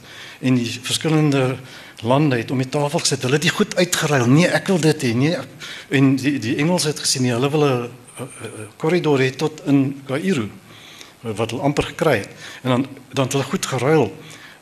[0.44, 1.58] en die verskillende
[2.04, 3.24] lande het om die tafel gesit.
[3.24, 4.28] Hulle het dit goed uitgeruil.
[4.28, 5.14] Nee, ek wil dit hê.
[5.16, 5.38] Nee.
[5.90, 7.90] En die die Engels het gesien nie, hulle wil 'n
[8.78, 10.50] korridor het tot in Kaïro
[11.22, 12.30] wat hulle amper gekry het.
[12.64, 14.18] En dan dan het hulle goed geruil.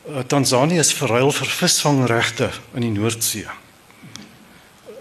[0.08, 3.46] Uh, Tanzanië is verruil vir visvangregte in die Noordsee.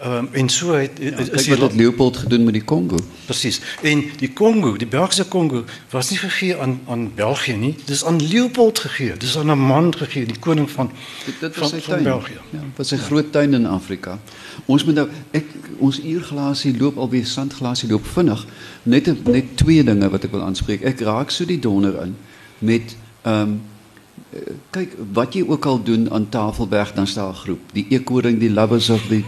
[0.02, 2.96] Ehm um, en so het, het ja, is dit Leopold gedoen met die Kongo.
[3.26, 3.62] Presies.
[3.82, 7.76] En die Kongo, die Belgiese Kongo was nie gegee aan aan België nie.
[7.86, 9.18] Dis aan Leopold gegee.
[9.18, 10.92] Dis aan 'n man gegee, die koning van
[11.26, 12.40] dit, dit was van, van België.
[12.50, 14.20] Ja, wat 'n groot tuin in Afrika.
[14.66, 15.46] Ons moet nou ek
[15.78, 18.46] ons uurglasie loop alweer sandglasie loop vinnig.
[18.84, 20.82] Net net twee dinge wat ek wil aanspreek.
[20.82, 22.16] Ek raak so die donder in
[22.58, 23.62] met ehm um,
[24.70, 27.60] kyk wat jy ook al doen aan Tafelberg dan staan 'n groep.
[27.74, 29.24] Die ekoring, die lovers of the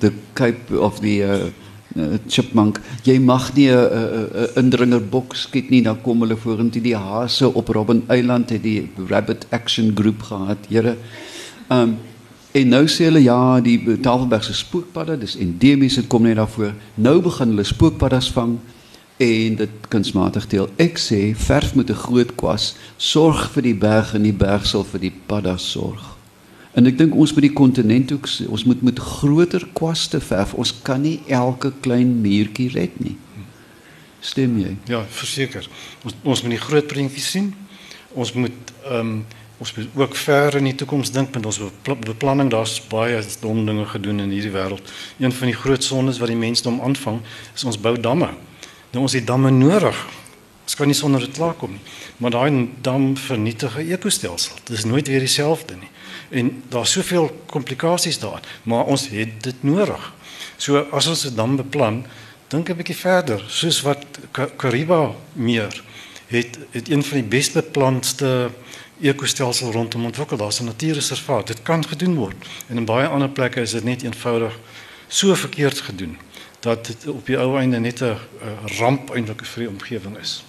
[0.00, 1.50] the cape of the uh,
[1.96, 2.80] uh, chipmunk.
[3.04, 6.96] Jy mag nie 'n uh, uh, uh, indringerbok skiet nie, dan kom hulle vorentoe die
[6.96, 10.58] hase op Robben Eiland het die rabbit action groep gehad.
[10.68, 10.96] Here.
[11.70, 11.96] Um
[12.52, 16.72] en nou sê hulle ja, die Tafelberg se spookpadde, dis endemies, dit kom net daarvoor.
[16.94, 18.58] Nou begin hulle spookpaddas vang
[19.18, 20.68] en dit kunsmatig deel.
[20.78, 24.84] Ek sê verf met 'n groot kwas, sorg vir die berg en die berg sal
[24.84, 26.17] vir die paddas sorg.
[26.78, 30.54] En ek dink ons by die kontinent ook ons moet met groter kwaste verf.
[30.54, 33.16] Ons kan nie elke klein muurtjie red nie.
[34.22, 34.76] Stem jy?
[34.90, 35.66] Ja, verseker.
[36.06, 37.50] Ons ons moet die groot prentjie sien.
[38.14, 39.18] Ons moet ehm um,
[39.58, 42.46] ons moet ook ver in die toekoms dink met ons beplanning.
[42.50, 44.92] Daar's baie dom dinge gedoen in hierdie wêreld.
[45.18, 47.18] Een van die groot sondes wat die mensdom aanvang,
[47.58, 48.30] is ons bou damme.
[48.94, 49.98] Nou ons het damme nodig.
[50.68, 51.80] Ons kan nie sonder dit klaarkom nie.
[52.20, 54.56] Maar daai dam vernietig 'n ekostelsel.
[54.64, 55.88] Dit is nooit weer dieselfde nie
[56.30, 60.12] en daar's soveel komplikasies daar, maar ons het dit nodig.
[60.56, 62.04] So as ons dit dan beplan,
[62.48, 64.04] dink 'n bietjie verder, soos wat
[64.56, 65.82] Kariba meer
[66.26, 68.50] het het een van die best beplande
[69.00, 70.36] ekostelsel rondom ontwikkel.
[70.36, 71.46] Daar's 'n natuurreservaat.
[71.46, 72.36] Dit kan gedoen word.
[72.66, 74.58] En in baie ander plekke is dit net eenvoudig
[75.06, 76.18] so verkeerd gedoen
[76.60, 78.16] dat dit op die ou einde net 'n
[78.78, 80.44] ramp eintlik vir die omgewing is.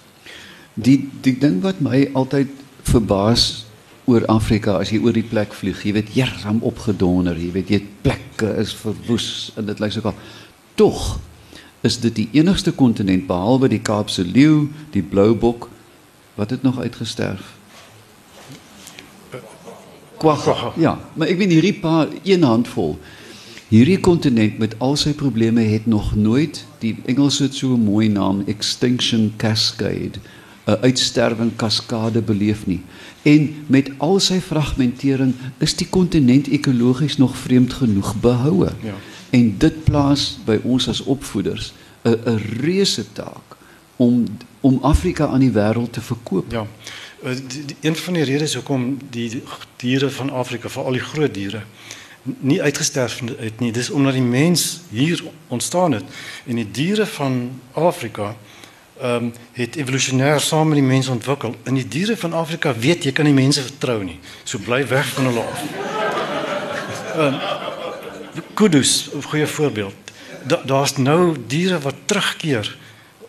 [0.74, 2.48] Die die ding wat my altyd
[2.82, 3.64] verbaas
[4.10, 5.82] oor Afrika as jy oor die plek vlieg.
[5.84, 7.38] Jy weet, jersam opgedonder.
[7.38, 10.16] Jy weet, jy plekke is verwoes en dit lyk sokal.
[10.80, 11.18] Tog
[11.86, 15.68] is dit die enigste kontinent behalwe die Kaapse leeu, die blou bok
[16.36, 17.56] wat het nog uitgesterf.
[20.20, 20.72] Kwagga.
[20.76, 22.98] Ja, maar ek weet hierdie paar een handvol.
[23.70, 28.08] Hierdie kontinent met al sy probleme het nog nooit die Engelse het so 'n mooi
[28.08, 30.20] naam Extinction Cascade
[30.70, 32.82] 'n uitsterwing kaskade beleef nie.
[33.22, 38.72] En met al sy fragmentering is die kontinent ekologies nog vreemd genoeg behoue.
[38.82, 38.94] Ja.
[39.30, 43.56] En dit plaas by ons as opvoeders 'n 'n reuse taak
[43.96, 44.24] om
[44.60, 46.52] om Afrika aan die wêreld te verkoop.
[46.52, 46.66] Ja.
[47.24, 49.42] Uh, die, die, een van die redes hoekom die
[49.76, 51.62] diere van Afrika, veral die groot diere,
[52.22, 56.04] nie uitgesterf het nie, dis omdat die mens hier ontstaan het
[56.46, 58.36] en die diere van Afrika
[59.02, 61.54] um, het evolusionêr saam met die mens ontwikkel.
[61.64, 64.18] In die diere van Afrika weet jy kan nie mense vertrou nie.
[64.44, 65.62] So bly weg van hulle af.
[67.16, 67.40] Ehm um,
[68.54, 69.94] kudus, 'n goeie voorbeeld.
[70.46, 72.76] Da, Daar's nou diere wat terugkeer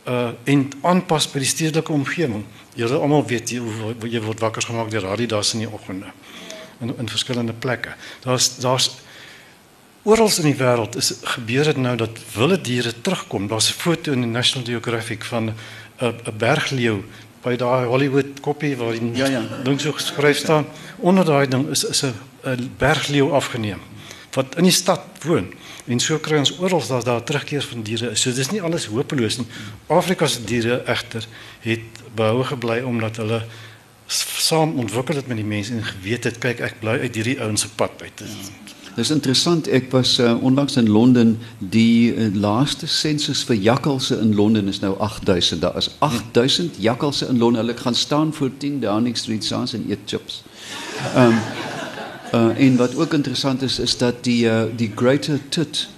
[0.07, 2.45] uh en aanpas by die stedelike omgewing.
[2.75, 3.61] Julle almal weet jy,
[4.09, 6.11] jy word wakker gemaak deur Adidas in die oggende
[6.81, 7.93] in in verskillende plekke.
[8.19, 8.91] Daar's daar's
[10.03, 13.47] oral in die wêreld is gebeur dit nou dat wilde diere terugkom.
[13.47, 15.55] Daar's 'n foto in die National Geographic van 'n
[16.01, 17.03] 'n bergleeu
[17.41, 19.41] by daai Hollywood koppie waar die Ja, ja.
[19.63, 20.65] ding so geskryf staan.
[20.97, 22.13] Onder daai ding is is 'n
[22.45, 23.79] 'n bergleeu afgeneem
[24.31, 25.53] wat in die stad woon.
[25.85, 28.21] En so kry ons oral dat daar terugkeer van diere is.
[28.21, 29.47] So dis nie alles hopeloos nie.
[29.87, 31.25] Afrika se diere egter
[31.59, 31.79] het
[32.15, 33.41] behou gebly omdat hulle
[34.07, 37.61] saam ontwikkel het met die mense en geweet het kyk ek bly uit hierdie ouens
[37.61, 38.23] se pad uit.
[38.95, 39.67] Dis interessant.
[39.67, 41.37] Ek was uh, onlangs in Londen.
[41.59, 45.61] Die uh, laaste sensus vir jakkalse in Londen is nou 8000.
[45.61, 47.65] Daar is 8000 jakkalse in Londen.
[47.65, 50.43] Hulle gaan staan voor 10 Downing Street saans en eet chips.
[51.15, 51.39] Ehm um,
[52.33, 55.89] uh, en wat ook interessant is is dat die uh, die Greater Tut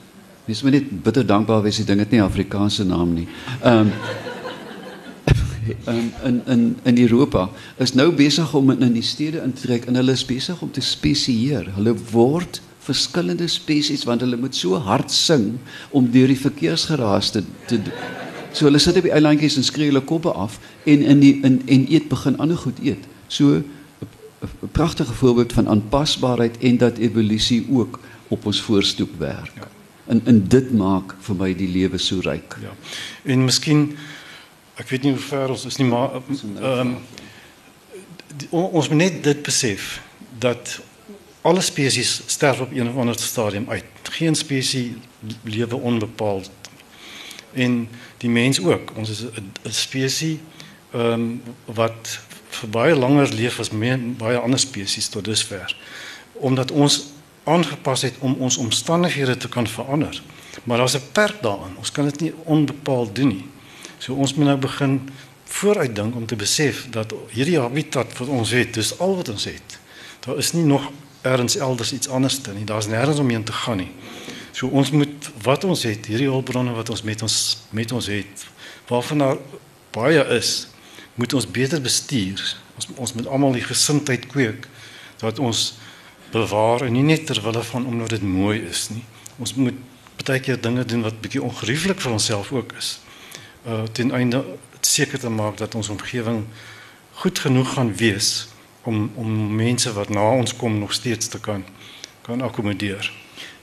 [0.46, 3.28] Mens moet net bitter dankbaar wees die ding het nie Afrikaanse naam nie.
[3.62, 3.92] Ehm um,
[5.88, 9.86] in in in in Europa is nou besig om in, die stede in te trek
[9.86, 11.70] en hulle is besig om te spesieer.
[11.76, 15.54] Hulle word verskillende spesies want hulle moet so hard sing
[15.92, 17.80] om deur die verkeersgeraas te te.
[18.54, 20.60] So hulle sit op die eilandjies en skree hulle koppe af
[20.90, 23.08] en in die in en eet begin ander goed eet.
[23.28, 23.64] So
[24.44, 29.52] 'n pragtige voorbeeld van aanpasbaarheid en dat evolusie ook op ons voorstoep werk.
[29.56, 29.68] Ja.
[30.06, 32.58] En en dit maak vir my die lewe so ryk.
[32.62, 32.76] Ja.
[33.24, 33.98] En miskien
[34.76, 36.96] ek weet nie hoe ver ons is nie, maar ehm um,
[38.50, 40.02] ons moet net dit besef
[40.40, 40.80] dat
[41.44, 43.84] alle spesies sterf op een of ander stadium uit.
[44.04, 44.92] Geen spesies
[45.44, 46.50] lewe onbepaald.
[47.54, 48.92] En die mens ook.
[48.96, 50.38] Ons is 'n spesies
[50.92, 52.20] ehm um, wat
[52.50, 55.76] vir baie langer leef as meer, baie ander spesies tot dusver.
[56.34, 57.06] Omdat ons
[57.44, 60.22] aangepas het om ons omstandighede te kan verander.
[60.64, 61.78] Maar daar's 'n perk daaraan.
[61.78, 63.46] Ons kan dit nie onbepaald doen nie.
[63.98, 65.10] So ons moet nou begin
[65.44, 69.80] vooruitdink om te besef dat hierdie habitat wat ons het, dis al wat ons het.
[70.20, 70.92] Daar is nie nog
[71.24, 72.66] ergens elders iets anders te nie.
[72.68, 73.92] Daar's nêrens omheen te gaan nie.
[74.52, 77.38] So ons moet wat ons het, hierdie hulpbronne wat ons met ons
[77.72, 78.46] met ons het,
[78.88, 79.40] waarvan daar
[79.96, 80.68] baie is,
[81.16, 82.44] moet ons beter bestuur.
[82.76, 84.68] Ons ons moet almal die gesindheid kweek
[85.24, 85.74] dat ons
[86.34, 89.04] bewaar en nie net ter wille van omdat dit mooi is nie.
[89.40, 89.80] Ons moet
[90.24, 93.00] baie keer dinge doen wat bietjie ongerieflik vir onsself ook is.
[93.66, 94.44] Uh ten einde
[94.82, 96.44] seker te maak dat ons omgewing
[97.24, 98.53] goed genoeg gaan wees
[98.84, 101.64] om om mense wat na ons kom nog steeds te kan
[102.24, 103.12] kan akkommodeer.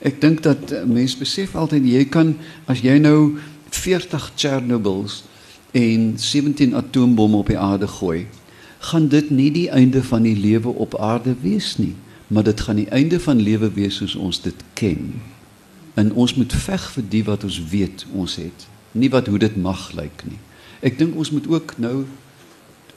[0.05, 2.35] Ek dink dat uh, mense besef altyd jy kan
[2.69, 3.39] as jy nou
[3.73, 5.23] 40 Chernobyls
[5.77, 8.27] en 17 atoombomme op die aarde gooi,
[8.91, 11.95] gaan dit nie die einde van die lewe op aarde wees nie,
[12.27, 15.21] maar dit gaan die einde van lewe wees soos ons dit ken.
[15.93, 19.57] En ons moet veg vir die wat ons weet ons het, nie wat hoe dit
[19.57, 20.39] mag lyk nie.
[20.81, 22.05] Ek dink ons moet ook nou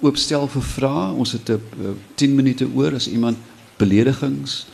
[0.00, 1.12] oopstel vir vrae.
[1.12, 3.36] Ons het 'n uh, 10 minute oor as iemand
[3.76, 4.66] beledigings,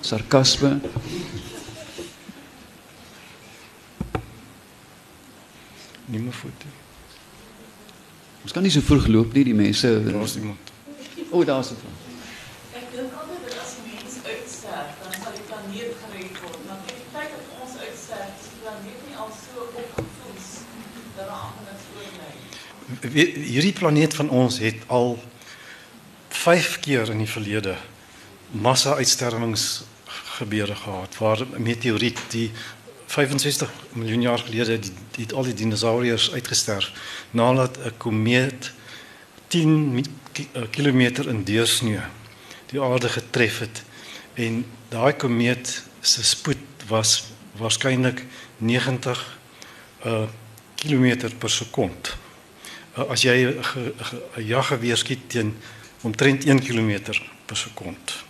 [0.00, 0.80] sarkasme,
[6.08, 6.66] Nie meer foto.
[8.42, 9.90] Ons kan nie so vroeg loop nie, die mense.
[10.06, 10.70] Daar's iemand.
[11.30, 11.98] O, daar's 'n vraag.
[12.80, 16.60] Ek dink altyd dat as mens uitsterf, dan sal die planeet gered word.
[16.66, 20.48] Maar teen die tyd dat ons uitsterf, is die planeet nie al so opgevoes
[21.16, 22.32] dat daar anders oorbly.
[22.40, 22.47] We-
[23.12, 25.18] Hierdie planeet van ons het al
[26.28, 27.74] 5 keer in die verlede
[28.50, 29.82] massa uitsterwings
[30.38, 32.50] gebeure gehad waar 'n meteoriet die
[33.06, 36.92] 65 miljoen jaar gelede die, die het al die dinosouriërs uitgesterf
[37.30, 38.72] nadat 'n komeet
[39.48, 42.00] 10 mi- ki- eh, kilometer in deursnee
[42.66, 43.82] die aarde getref het
[44.34, 47.24] en daai komeet se spoed was
[47.56, 48.24] waarskynlik
[48.56, 49.38] 90
[50.06, 50.22] uh
[50.74, 52.16] kilometer per sekond.
[53.06, 55.56] As jy 'n ge- ge- jaggeweer skiet teen
[56.02, 56.98] omtrent 1 km
[57.46, 58.24] per sekond.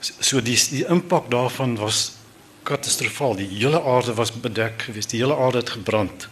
[0.00, 2.12] So die die impak daarvan was
[2.62, 3.36] katastrofaal.
[3.36, 5.10] Die hele aarde was bedek geweest.
[5.10, 6.28] Die hele aarde het gebrand.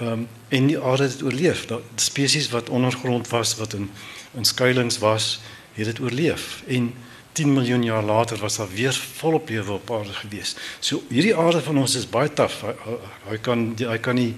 [0.00, 1.66] Ehm um, en die aarde het oorleef.
[1.66, 3.90] Dat spesies wat ondergrond was, wat in
[4.34, 5.40] in skuilings was,
[5.72, 6.62] het dit oorleef.
[6.66, 6.94] En
[7.32, 10.56] 10 miljoen jaar later was daar weer volop lewe op aarde gewees.
[10.80, 12.60] So hierdie aarde van ons is baie taaf.
[12.60, 12.74] Hy,
[13.28, 14.34] hy kan hy kan nie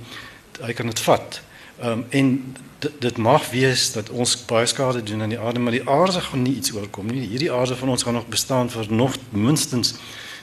[0.61, 1.41] hy kan dit vat.
[1.41, 1.54] Ehm
[1.85, 2.55] um, en
[2.99, 6.43] dit, mag wees dat ons baie skade doen aan die aarde, maar die aarde gaan
[6.43, 7.27] nie iets oorkom nie.
[7.29, 9.95] Hierdie aarde van ons gaan nog bestaan vir nog minstens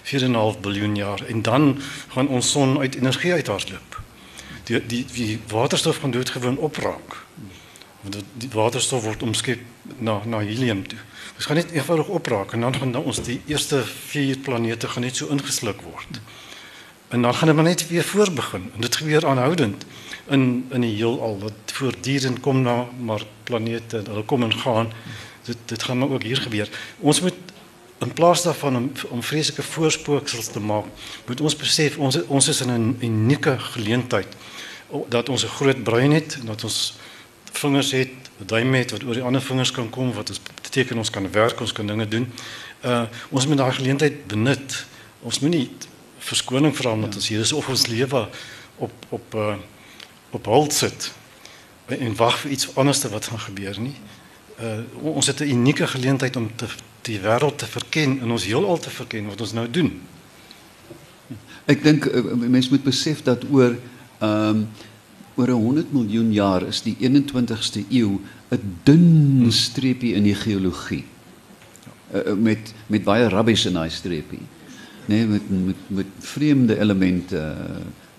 [0.03, 4.01] 4,5 miljard jaar en dan gaan ons son uit energie uithardloop.
[4.63, 7.25] Die die die waterstof gaan doodgewoon opraak.
[8.01, 9.59] Want die waterstof word omskep
[9.97, 10.99] na na helium toe.
[11.35, 15.03] Dit gaan net eenvoudig opraak en dan gaan dan ons die eerste 4 planete gaan
[15.03, 16.21] net so ingesluk word.
[17.07, 19.85] En dan gaan dit maar net weer voorbegin en dit gebeur aanhoudend
[20.32, 24.91] in in die heelal wat voortdurend kom na maar planete hulle kom en gaan.
[25.45, 26.69] Dit dit gaan maar ook hier gebeur.
[26.99, 27.51] Ons moet
[28.01, 30.86] in plaas daarvan om om vreeslike voorspooksels te maak
[31.27, 34.27] moet ons besef ons ons is in 'n unieke geleentheid.
[35.09, 36.97] Dat ons 'n groot brein het en dat ons
[37.51, 41.09] vingers het duim het wat oor die ander vingers kan kom wat ons beteken ons
[41.09, 42.32] kan werk ons kan dinge doen.
[42.86, 44.86] Uh ons moet daai geleentheid benut.
[45.21, 45.69] Ons moenie
[46.17, 47.15] verskoning vra omdat ja.
[47.15, 48.27] ons hier is of ons lewe
[48.77, 49.55] op op uh
[50.32, 51.11] op hold sit
[51.91, 53.95] en wag vir iets anders wat gaan gebeur nie.
[54.61, 56.67] Uh ons het 'n unieke geleentheid om te
[57.01, 59.91] die wêreld te verken en ons heelal te verken wat ons nou doen.
[61.65, 63.77] Ek dink uh, mense moet besef dat oor
[64.19, 64.67] ehm um,
[65.39, 68.19] oor 100 miljoen jaar is die 21ste eeu
[68.51, 71.05] 'n dun streepie in die geologie.
[72.13, 74.43] Uh, met met baie rabbies in daai streepie.
[75.05, 77.55] Nee, met met met vreemde elemente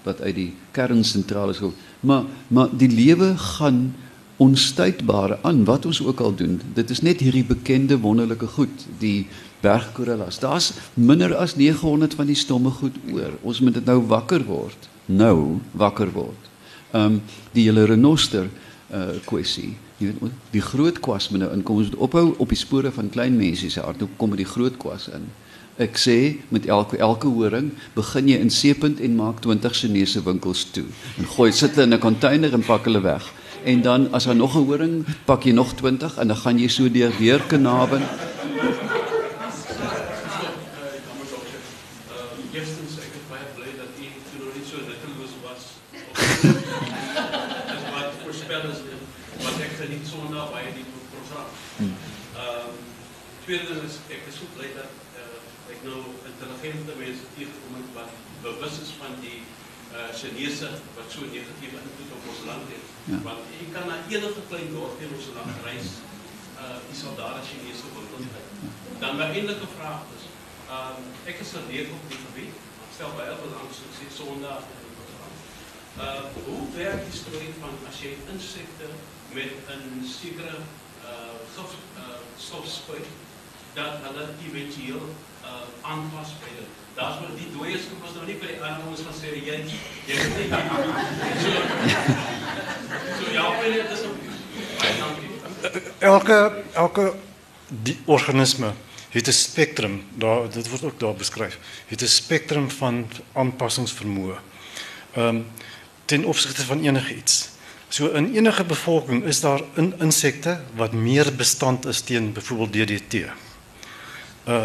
[0.03, 1.75] wat uit die kernsentrale kom.
[2.03, 3.95] Maar maar die lewe gaan
[4.43, 6.61] onstuitbare aan wat ons ook al doen.
[6.75, 9.27] Dit is net hierdie bekende wonderlike goed, die
[9.63, 10.41] bergkorallas.
[10.43, 13.37] Daar's minder as 900 van die stomme goed oor.
[13.43, 14.89] Ons moet dit nou wakker word.
[15.07, 16.51] Nou wakker word.
[16.91, 17.23] Ehm um,
[17.53, 18.51] die hele renoster
[18.93, 19.77] uh kwessie.
[19.99, 21.79] Jy weet die groot kwas moet nou inkom.
[21.81, 24.03] Ons moet ophou op die spore van klein mense se hart.
[24.03, 25.31] Nou kom die groot kwas in.
[25.81, 30.67] Ek sê met elke elke horing begin jy in Seepunt en maak 20 Chinese winkels
[30.69, 30.85] toe.
[31.17, 33.25] En gooi sit hulle in 'n container en pak hulle weg.
[33.65, 36.69] En dan as daar nog 'n horing, pak jy nog 20 en dan gaan jy
[36.69, 38.03] so deur weer Kanaben.
[53.45, 55.12] Tweede is ek is so bly dat
[55.87, 56.01] nou
[56.31, 58.11] intelligente mense tegenkom wat
[58.45, 59.41] bewus is van die
[59.93, 62.87] uh, Chinese wat so negatieve invloed op ons land het.
[63.13, 63.19] Ja.
[63.29, 65.89] Want jy kan na enige klein dorp in ons land reis,
[66.59, 68.45] uh, die sal daar as Chinese winkels kry.
[69.03, 70.29] Dan my enige vraag is,
[70.77, 71.01] um,
[71.31, 72.55] ek is 'n leer op die gebied,
[72.95, 74.71] stel baie belang soos dit Sondag
[76.01, 78.87] Uh, hoe werk die storie van as jy insekte
[79.37, 80.57] met 'n sekere
[81.05, 83.09] uh, gif uh, stof spuit
[83.75, 85.05] dat hulle eventueel
[85.45, 86.71] uh aanpas by dit.
[86.95, 89.59] Daar's maar die dooies kom ons nou nie by die ander ons gaan sê jy
[90.07, 90.49] jy moet nie.
[91.43, 91.51] So,
[93.19, 94.31] so ja, binne dit is op
[95.99, 97.15] elke elke
[97.69, 98.73] die organisme
[99.11, 101.59] het 'n spektrum daar dit word ook daar beskryf.
[101.87, 104.37] Het 'n spektrum van aanpassingsvermoë.
[105.13, 105.47] Ehm um,
[106.05, 107.49] ten opsigte van enigiets.
[107.89, 113.15] So in enige bevolking is daar in insekte wat meer bestand is teen byvoorbeeld DDT.
[114.49, 114.65] Uh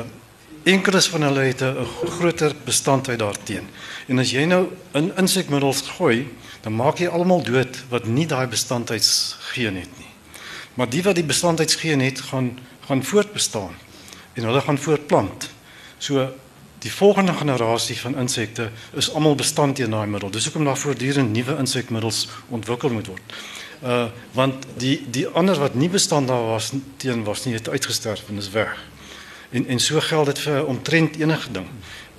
[0.67, 1.85] enkeles van hulle het 'n
[2.19, 3.67] groter bestandheid daarteen.
[4.07, 6.27] En as jy nou in insekmiddels gooi,
[6.61, 10.11] dan maak jy almal dood wat nie daai bestandheidsgeen het nie.
[10.73, 13.75] Maar die wat die bestandheidsgeen het, gaan gaan voortbestaan
[14.33, 15.49] en hulle gaan voortplant.
[15.97, 16.33] So
[16.79, 20.29] die volgende generasie van insekte is almal bestand teen daai middel.
[20.31, 23.39] Dis hoekom daar voortdurend nuwe insekmiddels ontwikkel moet word.
[23.83, 28.23] Uh want die die ander wat nie bestand daar was teen was nie het uitgesterf
[28.29, 28.77] en is weg.
[29.49, 31.67] En en so geld dit vir omtrent enige ding.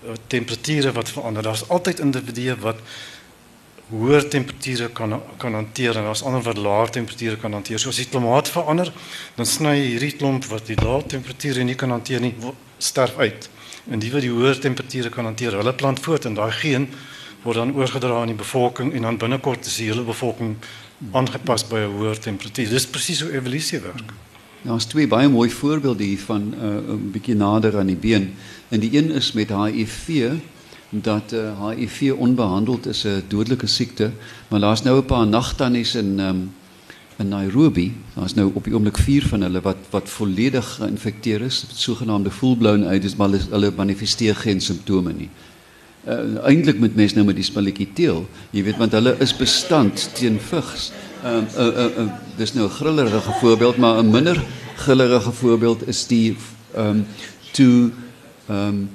[0.04, 1.42] Eh, temperature wat verander.
[1.42, 2.76] Daar's altyd individue wat
[3.88, 7.78] hoër temperature kan kan hanteer en daar's ander wat laer temperature kan hanteer.
[7.78, 8.92] So as die klimaat verander,
[9.34, 12.34] dan sny hierdie klomp wat die lae temperature nie kan hanteer nie,
[12.78, 13.48] sterf uit.
[13.90, 16.88] En die wat die hoër temperature kan hanteer, hulle plant voort en daai geen
[17.42, 20.56] word dan oorgedra aan die bevolking en dan binnekort is die hele bevolking
[21.12, 22.68] aangepas by 'n hoër temperatuur.
[22.68, 24.04] Dis presies hoe evolusie werk.
[24.10, 24.27] Hmm.
[24.62, 28.34] Ja, ons twee baie mooi voorbeelde hiervan uh, 'n bietjie nader aan die been.
[28.68, 30.30] En die een is met HIV
[30.90, 34.10] dat uh, eh, HIV onbehandeld is 'n dodelike siekte,
[34.48, 36.50] maar daar's nou 'n paar nagtannies in um,
[37.18, 37.92] in Nairobi.
[38.14, 42.56] Daar's nou op die oomblik 4 van hulle wat wat volledig geïnfekteer is, sogenaamde full
[42.56, 45.28] blown AIDS, maar hulle manifesteer geen simptome nie.
[46.08, 48.26] Uh, eintlik moet mens nou met die spulletjie teel.
[48.50, 50.90] Jy weet want hulle is bestand teen vigs.
[51.24, 54.42] Ehm uh, uh, uh, uh, dis nou 'n grillerige voorbeeld, maar 'n minder
[54.76, 56.36] grillerige voorbeeld is die
[56.74, 57.06] ehm um,
[57.52, 57.90] toe
[58.48, 58.88] ehm um,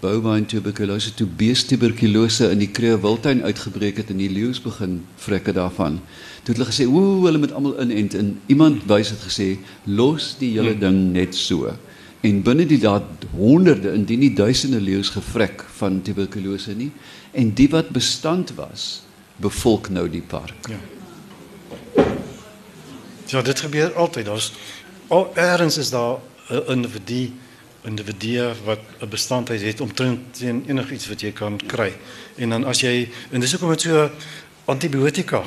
[0.00, 5.52] bovine tuberculose toe beestuberkulose in die Kruger Wildtuin uitgebreek het en die leeu's begin vrekke
[5.52, 6.00] daarvan.
[6.42, 10.34] Toe het hulle gesê, "Ooh, hulle moet almal inent." En iemand wys het gesê, "Los
[10.38, 11.76] die hele ding net so."
[12.22, 16.92] En binne die daad honderde, indien nie duisende leeu's gevrek van tuberkulose nie
[17.32, 19.02] en die wat bestand was,
[19.42, 20.68] bevolk nou die park.
[20.70, 20.78] Ja.
[23.32, 24.26] Ja, dit gebeur altyd.
[24.28, 24.52] Daar's
[25.08, 26.18] al ergens is daar
[26.50, 27.32] 'n individu
[27.82, 31.92] individue wat 'n bestandheid het omtrent teen enigiets wat jy kan kry.
[32.36, 34.10] En dan as jy en dis hoekom met so
[34.64, 35.42] antibiotika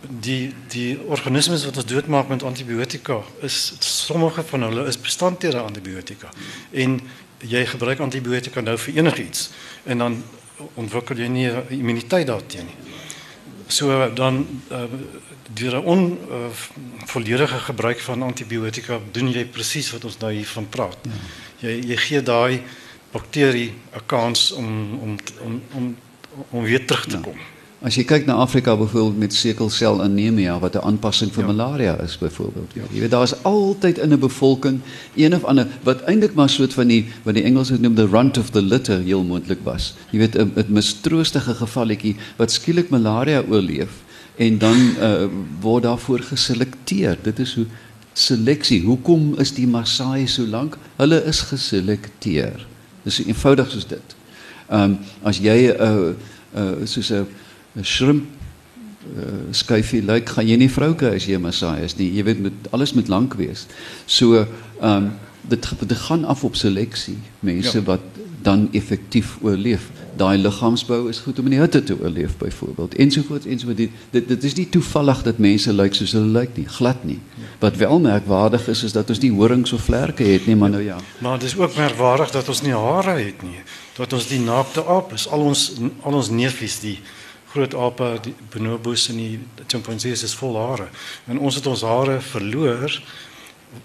[0.00, 5.56] die die organismes wat ons doodmaak met antibiotika is sommige van hulle is bestand teen
[5.56, 6.28] antibiotika.
[6.70, 7.00] En
[7.38, 9.50] jy gebruik antibiotika nou vir enigiets
[9.84, 10.22] en dan
[10.74, 12.98] ontwikkel jy nie immuniteit daarteen nie.
[13.70, 14.82] So dan uh,
[15.54, 20.68] deur 'n onvolledige uh, gebruik van antibiotika doen jy presies wat ons nou hier van
[20.68, 20.98] praat.
[21.02, 21.10] Ja.
[21.68, 22.62] Jy jy gee daai
[23.12, 25.96] bakterie 'n kans om om om om
[26.50, 27.34] om weer terug te ja.
[27.80, 31.52] As jy kyk na Afrika byvoorbeeld met sekelsel anemia wat 'n aanpassing vir ja.
[31.52, 32.72] malaria is byvoorbeeld.
[32.74, 32.82] Ja.
[32.92, 34.80] Jy weet daar is altyd in 'n bevolking
[35.16, 38.38] een of ander wat eintlik maar soort van die wat die Engelse noem the runt
[38.38, 39.94] of the litter heel moontlik was.
[40.10, 43.90] Jy weet 'n mistroostige gevalletjie wat skielik malaria oorleef
[44.36, 45.24] en dan uh,
[45.60, 47.18] word daarvoor geselekteer.
[47.22, 47.66] Dit is hoe
[48.12, 48.82] seleksie.
[48.82, 50.76] Hoekom is die Maasai so lank?
[50.96, 52.66] Hulle is geselekteer.
[53.02, 54.16] Dis eenvoudig soos dit.
[54.68, 56.12] Ehm um, as jy 'n uh,
[56.54, 57.26] uh, soos 'n
[57.76, 58.24] 'n shrimp
[59.16, 62.10] uh, skyfie lyk, gaan jy nie vrou kry as jy 'n Maasai is nie.
[62.12, 63.66] Jy weet met alles moet lank wees.
[64.06, 64.46] So ehm
[64.82, 65.12] um,
[65.48, 67.18] dit dit gaan af op seleksie.
[67.40, 67.84] Mense ja.
[67.84, 68.00] wat
[68.42, 73.46] dan effektief oorleef daai liggaamsbou is goed om in die hitte te oorleef byvoorbeeld ensovoorts
[73.46, 77.04] ensovoorts dit, dit dit is nie toevallig dat mense lyk soos hulle lyk nie glad
[77.08, 77.18] nie
[77.62, 80.82] wat wel merkwaardig is is dat ons nie horings of vlerke het nie maar nou
[80.84, 83.60] ja maar dit is ook merkwaardig dat ons nie hare het nie
[83.96, 86.98] dat ons die naakte aap is al ons al ons neefies die
[87.52, 90.88] groot ape die bonobos en die chimpansees is vol hare
[91.26, 93.00] en ons het ons hare verloor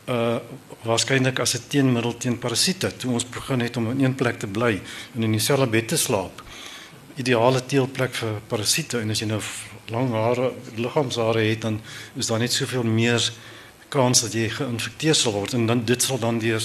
[0.10, 0.38] uh
[0.86, 4.48] waarskynlik as 'n teenmiddel teen parasiete toe ons begin het om in een plek te
[4.48, 4.82] bly
[5.16, 6.44] en in dieselfde bed te slaap.
[7.16, 9.42] Ideale teelplek vir parasiete en as jy nou
[9.90, 11.82] lang hare liggaamshare het dan
[12.16, 13.32] is daar net soveel meer
[13.96, 16.62] kans dat jy geïnfekteer sal word en dan dit sal dan deur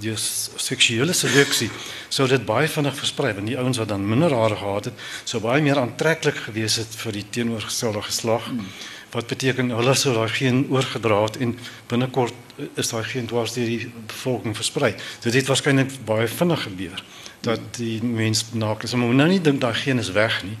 [0.00, 1.70] deur seksuele seleksie
[2.08, 5.42] sou dit baie vinnig versprei want die ouens wat dan minder hare gehad het sou
[5.44, 8.50] baie meer aantreklik gewees het vir die teenoorgestelde geslag.
[8.50, 8.68] Hmm
[9.14, 11.54] wat beteken hulle sou daai geen oorgedra het en
[11.90, 12.34] binnekort
[12.80, 14.94] is daai geen dwars deur die bevolking versprei.
[15.22, 17.04] Dit het waarskynlik baie vinnig gebeur
[17.46, 18.94] dat die mens naak is.
[18.98, 20.56] Maar nou nie dink daai geen is weg nie.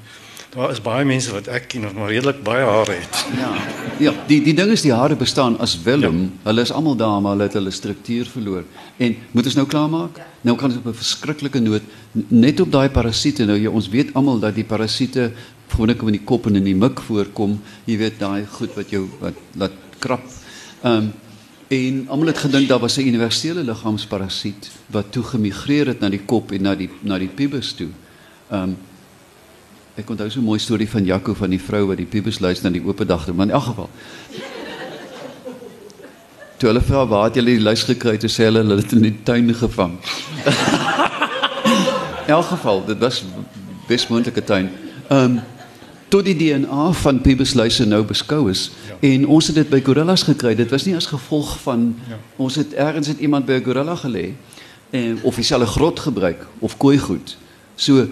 [0.54, 3.22] Daar is baie mense wat ek ken wat maar redelik baie hare het.
[3.34, 3.48] Ja.
[3.98, 6.20] Ja, die die ding is die hare bestaan as Willem.
[6.20, 6.28] Ja.
[6.48, 8.62] Hulle is almal daar maar hulle het hulle struktuur verloor.
[9.02, 10.20] En moet ons nou klaarmaak?
[10.46, 11.82] Nou kan ons op 'n verskriklike noot
[12.28, 15.32] net op daai parasiete nou jy ons weet almal dat die parasiete
[15.68, 17.60] gewoonlik in die kop en in die mik voorkom.
[17.84, 20.22] Jy weet daai goed wat jou wat laat krap.
[20.82, 21.12] Ehm um,
[21.68, 26.24] en almal het gedink daar was 'n universele liggaamsparasiet wat toe gemigreer het na die
[26.24, 27.90] kop en na die na die pubis toe.
[28.50, 28.76] Ehm um,
[29.94, 32.70] ek onthou so 'n mooi storie van Jaco van die vrou wat die pubis luister
[32.70, 33.90] na die oop dag, maar in elk geval.
[36.56, 39.02] Toe hulle vra waar het julle die luis gekry toe sê hulle hulle het in
[39.02, 39.98] die tuin gevang.
[42.26, 43.24] in elk geval, dit was
[43.86, 44.70] besmoontlike tuin.
[45.08, 45.40] Ehm um,
[46.08, 48.96] tot die DNA van pebesluise nou beskou is ja.
[49.08, 50.54] en ons het dit by gorillas gekry.
[50.54, 52.18] Dit was nie as gevolg van ja.
[52.36, 54.34] ons het ergens het iemand by 'n gorilla gelê
[54.90, 57.36] en of dieselfde grot gebruik of kooi goed.
[57.74, 58.06] So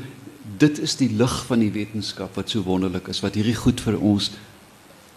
[0.62, 3.98] dit is die lig van die wetenskap wat so wonderlik is wat hierdie goed vir
[3.98, 4.30] ons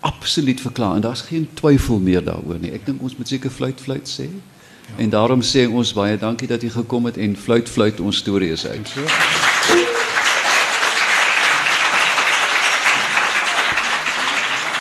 [0.05, 2.73] absoluut verklaar en daar's geen twyfel meer daaroor nie.
[2.77, 4.29] Ek dink ons moet seker fluit fluit sê.
[4.29, 4.97] Ja.
[5.05, 8.53] En daarom sê ons baie dankie dat jy gekom het en fluit fluit ons storie
[8.53, 8.93] is uit.
[8.93, 10.04] So.